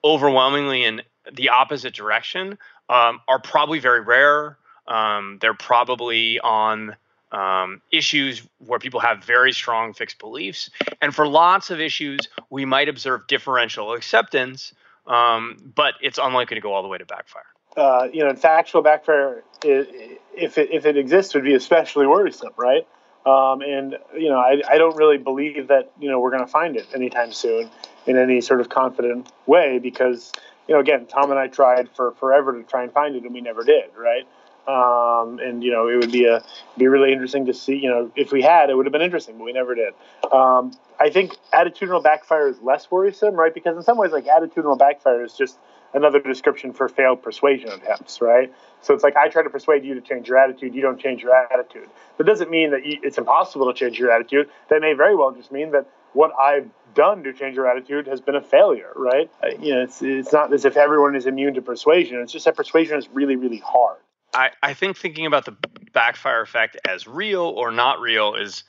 [0.05, 4.57] overwhelmingly in the opposite direction, um, are probably very rare.
[4.87, 6.97] Um, they're probably on
[7.33, 10.71] um, issues where people have very strong fixed beliefs.
[11.03, 12.21] And for lots of issues,
[12.51, 14.73] we might observe differential acceptance,
[15.07, 17.45] um, but it's unlikely to go all the way to backfire.
[17.77, 22.87] Uh, you know, factual backfire, if it, if it exists, would be especially worrisome, right?
[23.27, 26.51] Um, and you know, I, I don't really believe that you know we're going to
[26.51, 27.69] find it anytime soon
[28.09, 30.33] in any sort of confident way because
[30.69, 33.33] you know, again, Tom and I tried for forever to try and find it, and
[33.33, 34.27] we never did, right?
[34.69, 36.45] Um, and you know, it would be a
[36.77, 37.77] be really interesting to see.
[37.77, 39.95] You know, if we had, it would have been interesting, but we never did.
[40.31, 43.55] Um, I think attitudinal backfire is less worrisome, right?
[43.55, 45.59] Because in some ways, like attitudinal backfire is just
[45.95, 48.53] another description for failed persuasion attempts, right?
[48.83, 51.23] So it's like I try to persuade you to change your attitude, you don't change
[51.23, 51.89] your attitude.
[52.19, 54.51] That doesn't mean that you, it's impossible to change your attitude.
[54.69, 58.21] That may very well just mean that what I've done to change your attitude has
[58.21, 59.31] been a failure, right?
[59.43, 62.21] Uh, you know, it's, it's not as if everyone is immune to persuasion.
[62.21, 63.99] It's just that persuasion is really, really hard.
[64.35, 65.57] I, I think thinking about the
[65.93, 68.65] backfire effect as real or not real is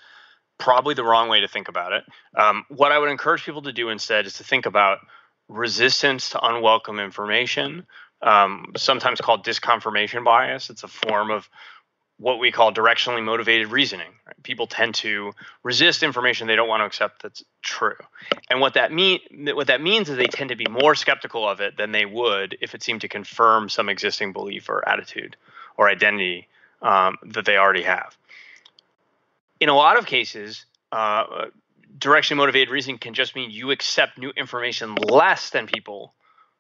[0.58, 2.04] probably the wrong way to think about it.
[2.38, 5.00] Um, what I would encourage people to do instead is to think about
[5.48, 7.88] resistance to unwelcome information,
[8.22, 10.70] um, sometimes called disconfirmation bias.
[10.70, 11.50] It's a form of
[12.20, 14.11] what we call directionally motivated reasoning.
[14.28, 14.43] Right?
[14.43, 15.32] People tend to
[15.63, 17.96] resist information they don't want to accept that's true,
[18.50, 21.62] and what that mean what that means is they tend to be more skeptical of
[21.62, 25.36] it than they would if it seemed to confirm some existing belief or attitude
[25.78, 26.47] or identity
[26.82, 28.16] um, that they already have.
[29.59, 31.46] In a lot of cases, uh,
[31.97, 36.13] directionally motivated reasoning can just mean you accept new information less than people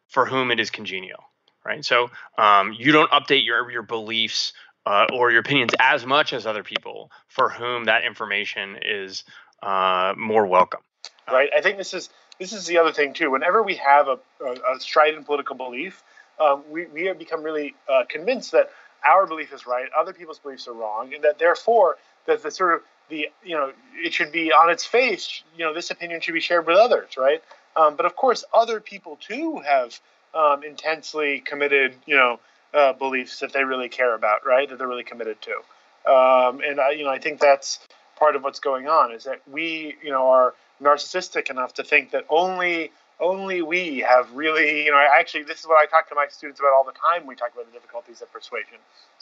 [0.07, 1.23] for whom it is congenial
[1.65, 1.83] right?
[1.83, 4.53] So um, you don't update your your beliefs
[4.85, 9.23] uh, or your opinions as much as other people for whom that information is
[9.61, 10.81] uh, more welcome.
[11.27, 11.49] Right.
[11.55, 13.29] I think this is this is the other thing too.
[13.31, 16.01] Whenever we have a, a, a strident political belief,
[16.39, 18.69] um, we we have become really uh, convinced that
[19.07, 22.75] our belief is right, other people's beliefs are wrong, and that therefore that the sort
[22.75, 25.43] of the you know it should be on its face.
[25.57, 27.43] You know, this opinion should be shared with others, right?
[27.75, 29.99] Um, but of course, other people too have
[30.33, 32.39] um, intensely committed, you know,
[32.73, 34.69] uh, beliefs that they really care about, right?
[34.69, 36.11] That they're really committed to.
[36.11, 37.79] Um, and I, you know, I think that's
[38.17, 42.11] part of what's going on is that we, you know, are narcissistic enough to think
[42.11, 46.15] that only only we have really, you know, actually, this is what I talk to
[46.15, 47.27] my students about all the time.
[47.27, 48.77] We talk about the difficulties of persuasion,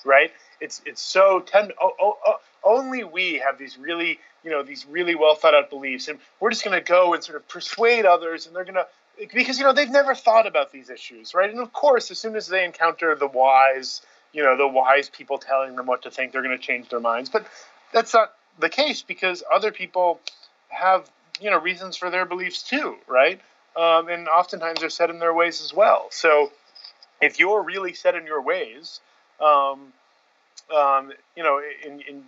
[0.06, 0.32] right?
[0.62, 1.74] It's it's so tend.
[1.82, 5.70] Oh, oh, oh, only we have these really, you know, these really well thought out
[5.70, 8.76] beliefs, and we're just going to go and sort of persuade others, and they're going
[8.76, 8.88] to
[9.34, 11.50] because you know they've never thought about these issues, right?
[11.50, 15.38] And of course, as soon as they encounter the wise, you know, the wise people
[15.38, 17.30] telling them what to think, they're going to change their minds.
[17.30, 17.46] But
[17.92, 20.20] that's not the case because other people
[20.70, 23.40] have you know reasons for their beliefs too, right?
[23.76, 26.08] Um, and oftentimes they're set in their ways as well.
[26.10, 26.52] So
[27.22, 29.00] if you're really set in your ways,
[29.40, 29.94] um,
[30.76, 32.24] um, you know, and, and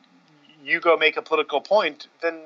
[0.64, 2.42] you go make a political point, then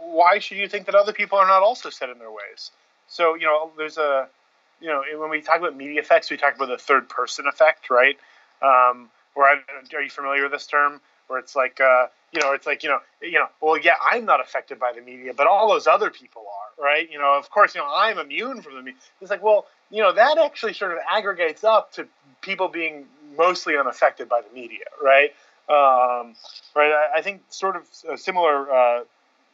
[0.00, 2.70] why should you think that other people are not also set in their ways?
[3.08, 4.28] So you know, there's a
[4.80, 7.90] you know when we talk about media effects, we talk about the third person effect,
[7.90, 8.16] right?
[8.62, 11.00] Um, where I, are you familiar with this term?
[11.26, 14.24] Where it's like uh, you know, it's like you know, you know, well, yeah, I'm
[14.24, 17.10] not affected by the media, but all those other people are, right?
[17.10, 19.00] You know, of course, you know, I'm immune from the media.
[19.20, 22.08] It's like, well, you know, that actually sort of aggregates up to
[22.40, 23.06] people being
[23.36, 25.30] mostly unaffected by the media, right?
[25.68, 26.34] Um,
[26.74, 26.92] right.
[26.92, 29.04] I, I, think sort of a similar, uh,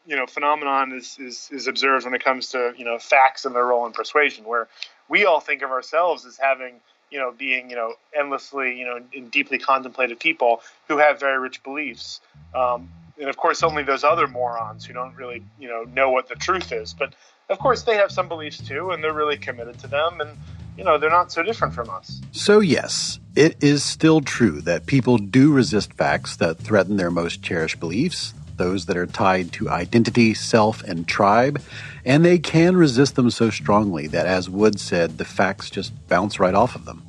[0.06, 3.54] you know, phenomenon is, is is observed when it comes to you know facts and
[3.54, 4.68] their role in persuasion, where
[5.08, 9.00] we all think of ourselves as having you know, being, you know, endlessly, you know,
[9.30, 12.20] deeply contemplative people who have very rich beliefs.
[12.54, 16.28] Um, and of course, only those other morons who don't really, you know, know what
[16.28, 16.94] the truth is.
[16.94, 17.14] But
[17.48, 20.20] of course, they have some beliefs too, and they're really committed to them.
[20.20, 20.38] And,
[20.78, 22.20] you know, they're not so different from us.
[22.32, 27.42] So, yes, it is still true that people do resist facts that threaten their most
[27.42, 31.60] cherished beliefs those that are tied to identity, self, and tribe,
[32.04, 36.38] and they can resist them so strongly that, as Wood said, the facts just bounce
[36.38, 37.02] right off of them.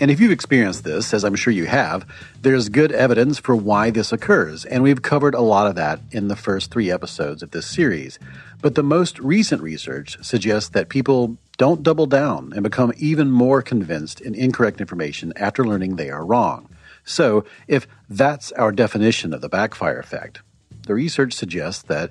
[0.00, 2.06] And if you've experienced this, as I'm sure you have,
[2.40, 6.28] there's good evidence for why this occurs, and we've covered a lot of that in
[6.28, 8.18] the first three episodes of this series.
[8.62, 13.60] But the most recent research suggests that people don't double down and become even more
[13.60, 16.68] convinced in incorrect information after learning they are wrong.
[17.04, 20.40] So, if that's our definition of the backfire effect,
[20.86, 22.10] the research suggests that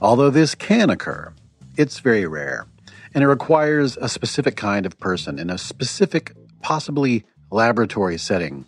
[0.00, 1.32] although this can occur,
[1.76, 2.66] it's very rare,
[3.14, 8.66] and it requires a specific kind of person in a specific, possibly laboratory setting.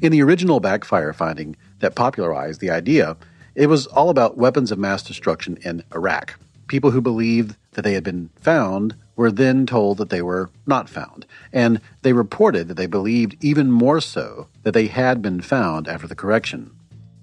[0.00, 3.16] In the original backfire finding that popularized the idea,
[3.54, 6.38] it was all about weapons of mass destruction in Iraq.
[6.68, 10.88] People who believed that they had been found were then told that they were not
[10.88, 15.86] found, and they reported that they believed even more so that they had been found
[15.86, 16.70] after the correction.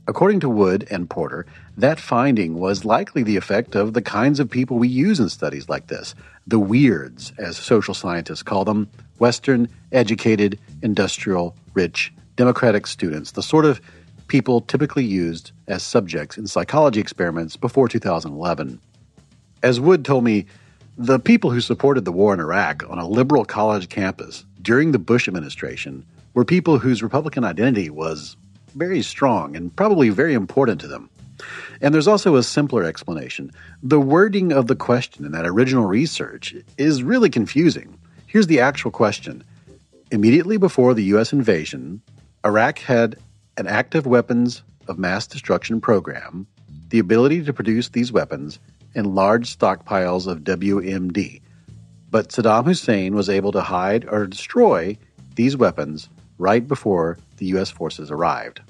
[0.09, 1.45] According to Wood and Porter,
[1.77, 5.69] that finding was likely the effect of the kinds of people we use in studies
[5.69, 6.15] like this
[6.47, 13.65] the weirds, as social scientists call them Western, educated, industrial, rich, democratic students, the sort
[13.65, 13.79] of
[14.27, 18.81] people typically used as subjects in psychology experiments before 2011.
[19.61, 20.47] As Wood told me,
[20.97, 24.97] the people who supported the war in Iraq on a liberal college campus during the
[24.97, 26.03] Bush administration
[26.33, 28.37] were people whose Republican identity was
[28.79, 31.09] very strong and probably very important to them.
[31.81, 33.51] And there's also a simpler explanation.
[33.83, 37.97] The wording of the question in that original research is really confusing.
[38.25, 39.43] Here's the actual question
[40.11, 41.33] Immediately before the U.S.
[41.33, 42.01] invasion,
[42.43, 43.17] Iraq had
[43.57, 46.47] an active weapons of mass destruction program,
[46.87, 48.59] the ability to produce these weapons,
[48.95, 51.41] and large stockpiles of WMD.
[52.09, 54.97] But Saddam Hussein was able to hide or destroy
[55.35, 56.09] these weapons
[56.39, 57.69] right before the U.S.
[57.69, 58.61] forces arrived.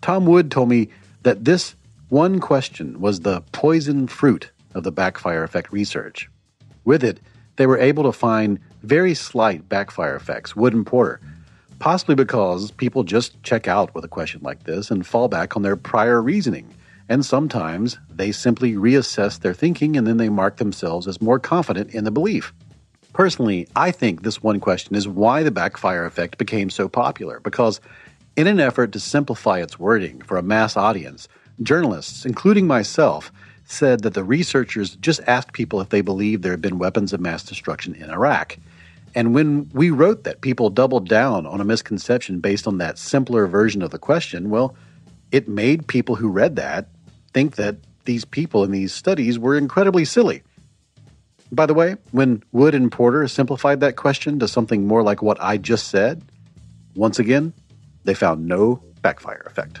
[0.00, 0.88] Tom Wood told me
[1.22, 1.74] that this
[2.08, 6.28] one question was the poison fruit of the backfire effect research.
[6.84, 7.18] With it,
[7.56, 11.20] they were able to find very slight backfire effects, Wood and Porter,
[11.78, 15.62] possibly because people just check out with a question like this and fall back on
[15.62, 16.74] their prior reasoning.
[17.08, 21.90] And sometimes they simply reassess their thinking and then they mark themselves as more confident
[21.90, 22.52] in the belief.
[23.12, 27.80] Personally, I think this one question is why the backfire effect became so popular, because
[28.36, 31.28] in an effort to simplify its wording for a mass audience,
[31.62, 33.30] journalists, including myself,
[33.64, 37.20] said that the researchers just asked people if they believed there had been weapons of
[37.20, 38.56] mass destruction in Iraq.
[39.14, 43.46] And when we wrote that people doubled down on a misconception based on that simpler
[43.46, 44.74] version of the question, well,
[45.30, 46.88] it made people who read that
[47.34, 50.42] think that these people in these studies were incredibly silly.
[51.52, 55.40] By the way, when Wood and Porter simplified that question to something more like what
[55.40, 56.22] I just said,
[56.94, 57.52] once again,
[58.04, 59.80] they found no backfire effect.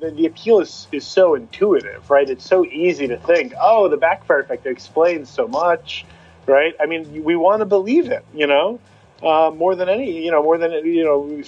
[0.00, 2.28] The, the appeal is, is so intuitive, right?
[2.28, 6.04] It's so easy to think, oh, the backfire effect explains so much,
[6.46, 6.74] right?
[6.80, 8.80] I mean, we want to believe it, you know?
[9.22, 11.42] uh, more than any, you know, more than you know,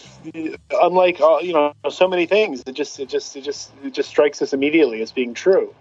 [0.82, 4.08] unlike uh, you know so many things, it just it just it just it just
[4.08, 5.74] strikes us immediately as being true.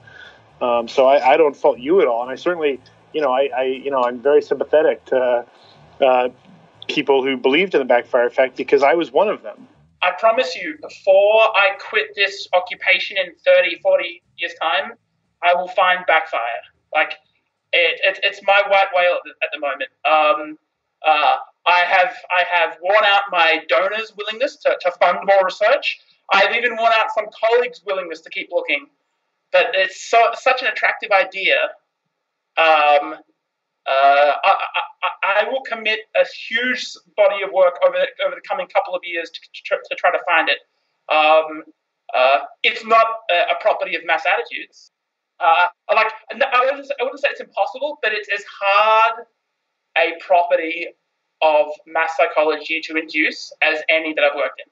[0.62, 2.82] Um, so I, I, don't fault you at all, and I certainly,
[3.14, 5.46] you know, I, I you know I'm very sympathetic to
[6.02, 6.30] uh,
[6.88, 9.68] people who believed in the backfire effect because I was one of them.
[10.02, 14.94] I promise you, before I quit this occupation in 30, 40 years' time,
[15.44, 16.40] I will find backfire.
[16.94, 17.14] Like,
[17.74, 19.90] it, it it's my white whale at the, at the moment.
[20.06, 20.58] Um,
[21.06, 21.36] uh,
[21.68, 26.00] I have I have worn out my donors' willingness to, to fund more research.
[26.34, 28.88] I've even worn out some colleagues' willingness to keep looking.
[29.52, 31.56] But it's so, such an attractive idea.
[32.60, 33.16] Um,
[33.88, 34.56] uh, I,
[35.04, 38.94] I, I, will commit a huge body of work over the, over the coming couple
[38.94, 40.60] of years to, to, to try to find it.
[41.10, 41.64] Um,
[42.14, 44.92] uh, it's not a, a, property of mass attitudes.
[45.40, 49.26] Uh, like I wouldn't, I wouldn't say it's impossible, but it's as hard
[49.98, 50.88] a property
[51.42, 54.72] of mass psychology to induce as any that I've worked in.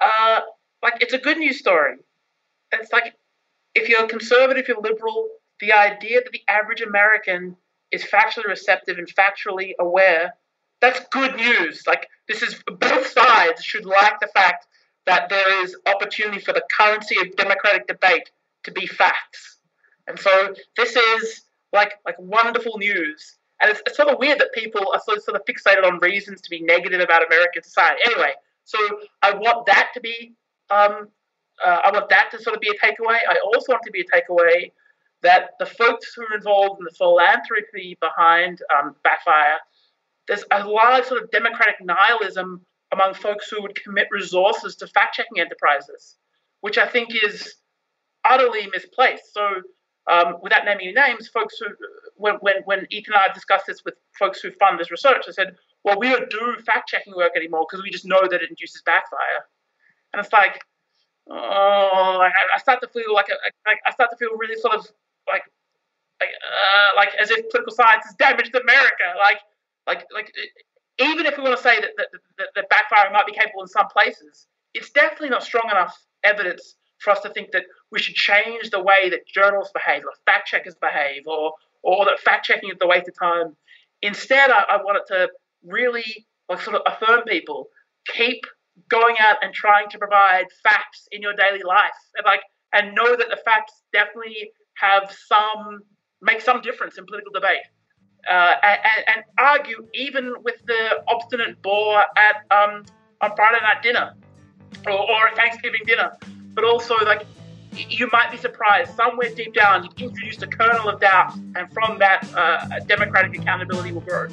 [0.00, 0.40] Uh,
[0.82, 1.96] like it's a good news story.
[2.72, 3.14] It's like
[3.74, 5.28] if you're conservative, you're liberal,
[5.60, 7.56] the idea that the average American
[7.90, 10.34] is factually receptive and factually aware,
[10.80, 11.82] that's good news.
[11.86, 14.66] Like this is both sides should like the fact
[15.06, 18.30] that there is opportunity for the currency of democratic debate
[18.64, 19.58] to be facts.
[20.06, 23.36] And so this is like like wonderful news.
[23.60, 26.40] And it's, it's sort of weird that people are of, sort of fixated on reasons
[26.42, 28.00] to be negative about American society.
[28.06, 28.32] Anyway,
[28.64, 28.78] so
[29.22, 30.34] I want that to be
[30.70, 31.08] um,
[31.64, 33.18] uh, I want that to sort of be a takeaway.
[33.28, 34.70] I also want to be a takeaway
[35.22, 39.58] that the folks who are involved in the philanthropy behind um, Backfire,
[40.26, 44.86] there's a lot of sort of democratic nihilism among folks who would commit resources to
[44.86, 46.16] fact checking enterprises,
[46.60, 47.54] which I think is
[48.24, 49.32] utterly misplaced.
[49.32, 49.42] So,
[50.10, 51.66] um, without naming names, folks who,
[52.16, 55.32] when, when, when Ethan and I discussed this with folks who fund this research, I
[55.32, 58.48] said, well, we don't do fact checking work anymore because we just know that it
[58.48, 59.44] induces backfire.
[60.12, 60.60] And it's like,
[61.28, 63.36] oh, I, I start to feel like, a,
[63.68, 64.86] like I start to feel really sort of
[65.30, 65.44] like
[66.20, 69.14] like uh, like as if political science has damaged America.
[69.18, 69.40] Like
[69.86, 70.32] like like
[70.98, 73.86] even if we want to say that that, that, backfiring might be capable in some
[73.88, 78.70] places, it's definitely not strong enough evidence for us to think that we should change
[78.70, 81.52] the way that journalists behave, or fact checkers behave, or
[81.82, 83.56] or that fact checking is the waste of time.
[84.02, 85.28] Instead, I, I wanted to
[85.64, 87.68] really like sort of affirm people
[88.14, 88.40] keep
[88.88, 92.40] going out and trying to provide facts in your daily life and like
[92.72, 94.50] and know that the facts definitely
[94.80, 95.80] have some
[96.20, 97.64] make some difference in political debate.
[98.28, 102.84] Uh, and, and, argue even with the obstinate bore at um,
[103.22, 104.12] on Friday night dinner
[104.86, 106.12] or, or Thanksgiving dinner,
[106.52, 107.24] but also like
[107.72, 111.98] you might be surprised somewhere deep down you've introduced a kernel of doubt, and from
[112.00, 114.26] that, uh, democratic accountability will grow.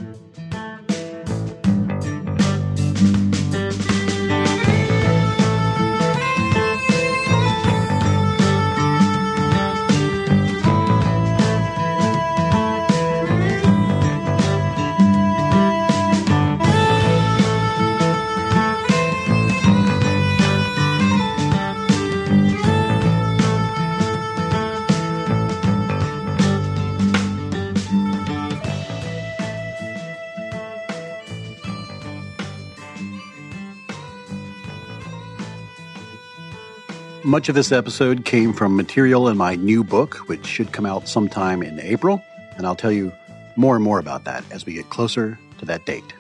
[37.26, 41.08] Much of this episode came from material in my new book, which should come out
[41.08, 42.22] sometime in April,
[42.56, 43.12] and I'll tell you
[43.56, 46.14] more and more about that as we get closer to that date.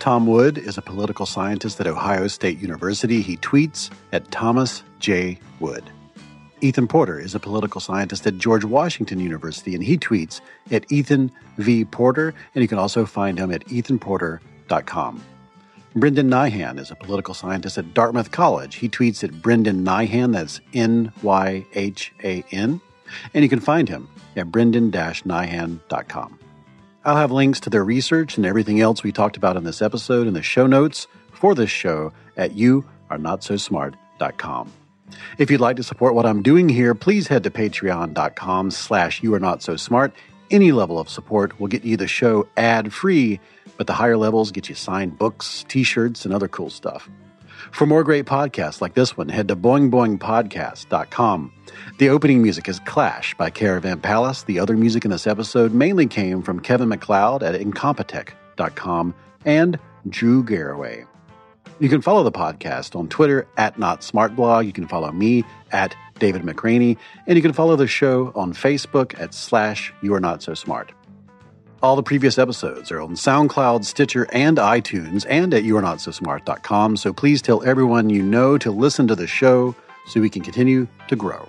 [0.00, 3.22] Tom Wood is a political scientist at Ohio State University.
[3.22, 5.38] He tweets at Thomas J.
[5.60, 5.88] Wood.
[6.60, 10.40] Ethan Porter is a political scientist at George Washington University, and he tweets
[10.72, 11.84] at Ethan V.
[11.84, 15.22] Porter, and you can also find him at ethanporter.com.
[15.94, 18.76] Brendan Nyhan is a political scientist at Dartmouth College.
[18.76, 22.80] He tweets at Brendan Nyhan, that's N Y H A N,
[23.34, 26.38] and you can find him at brendan nyhan.com.
[27.04, 30.26] I'll have links to their research and everything else we talked about in this episode
[30.26, 34.72] in the show notes for this show at youarenotsosmart.com.
[35.36, 39.34] If you'd like to support what I'm doing here, please head to patreon.com slash you
[39.34, 40.14] are not so smart.
[40.50, 43.40] Any level of support will get you the show ad free
[43.76, 47.08] but the higher levels get you signed books, t shirts, and other cool stuff.
[47.70, 51.52] For more great podcasts like this one, head to boingboingpodcast.com.
[51.98, 54.42] The opening music is Clash by Caravan Palace.
[54.42, 59.78] The other music in this episode mainly came from Kevin MacLeod at Incompetech.com and
[60.08, 61.04] Drew Garraway.
[61.78, 64.66] You can follow the podcast on Twitter at NotSmartBlog.
[64.66, 66.96] You can follow me at David McRaney,
[67.26, 70.92] and you can follow the show on Facebook at slash You Are Not So Smart.
[71.82, 76.96] All the previous episodes are on SoundCloud, Stitcher, and iTunes, and at youarenotsosmart.com.
[76.96, 79.74] So please tell everyone you know to listen to the show
[80.06, 81.48] so we can continue to grow.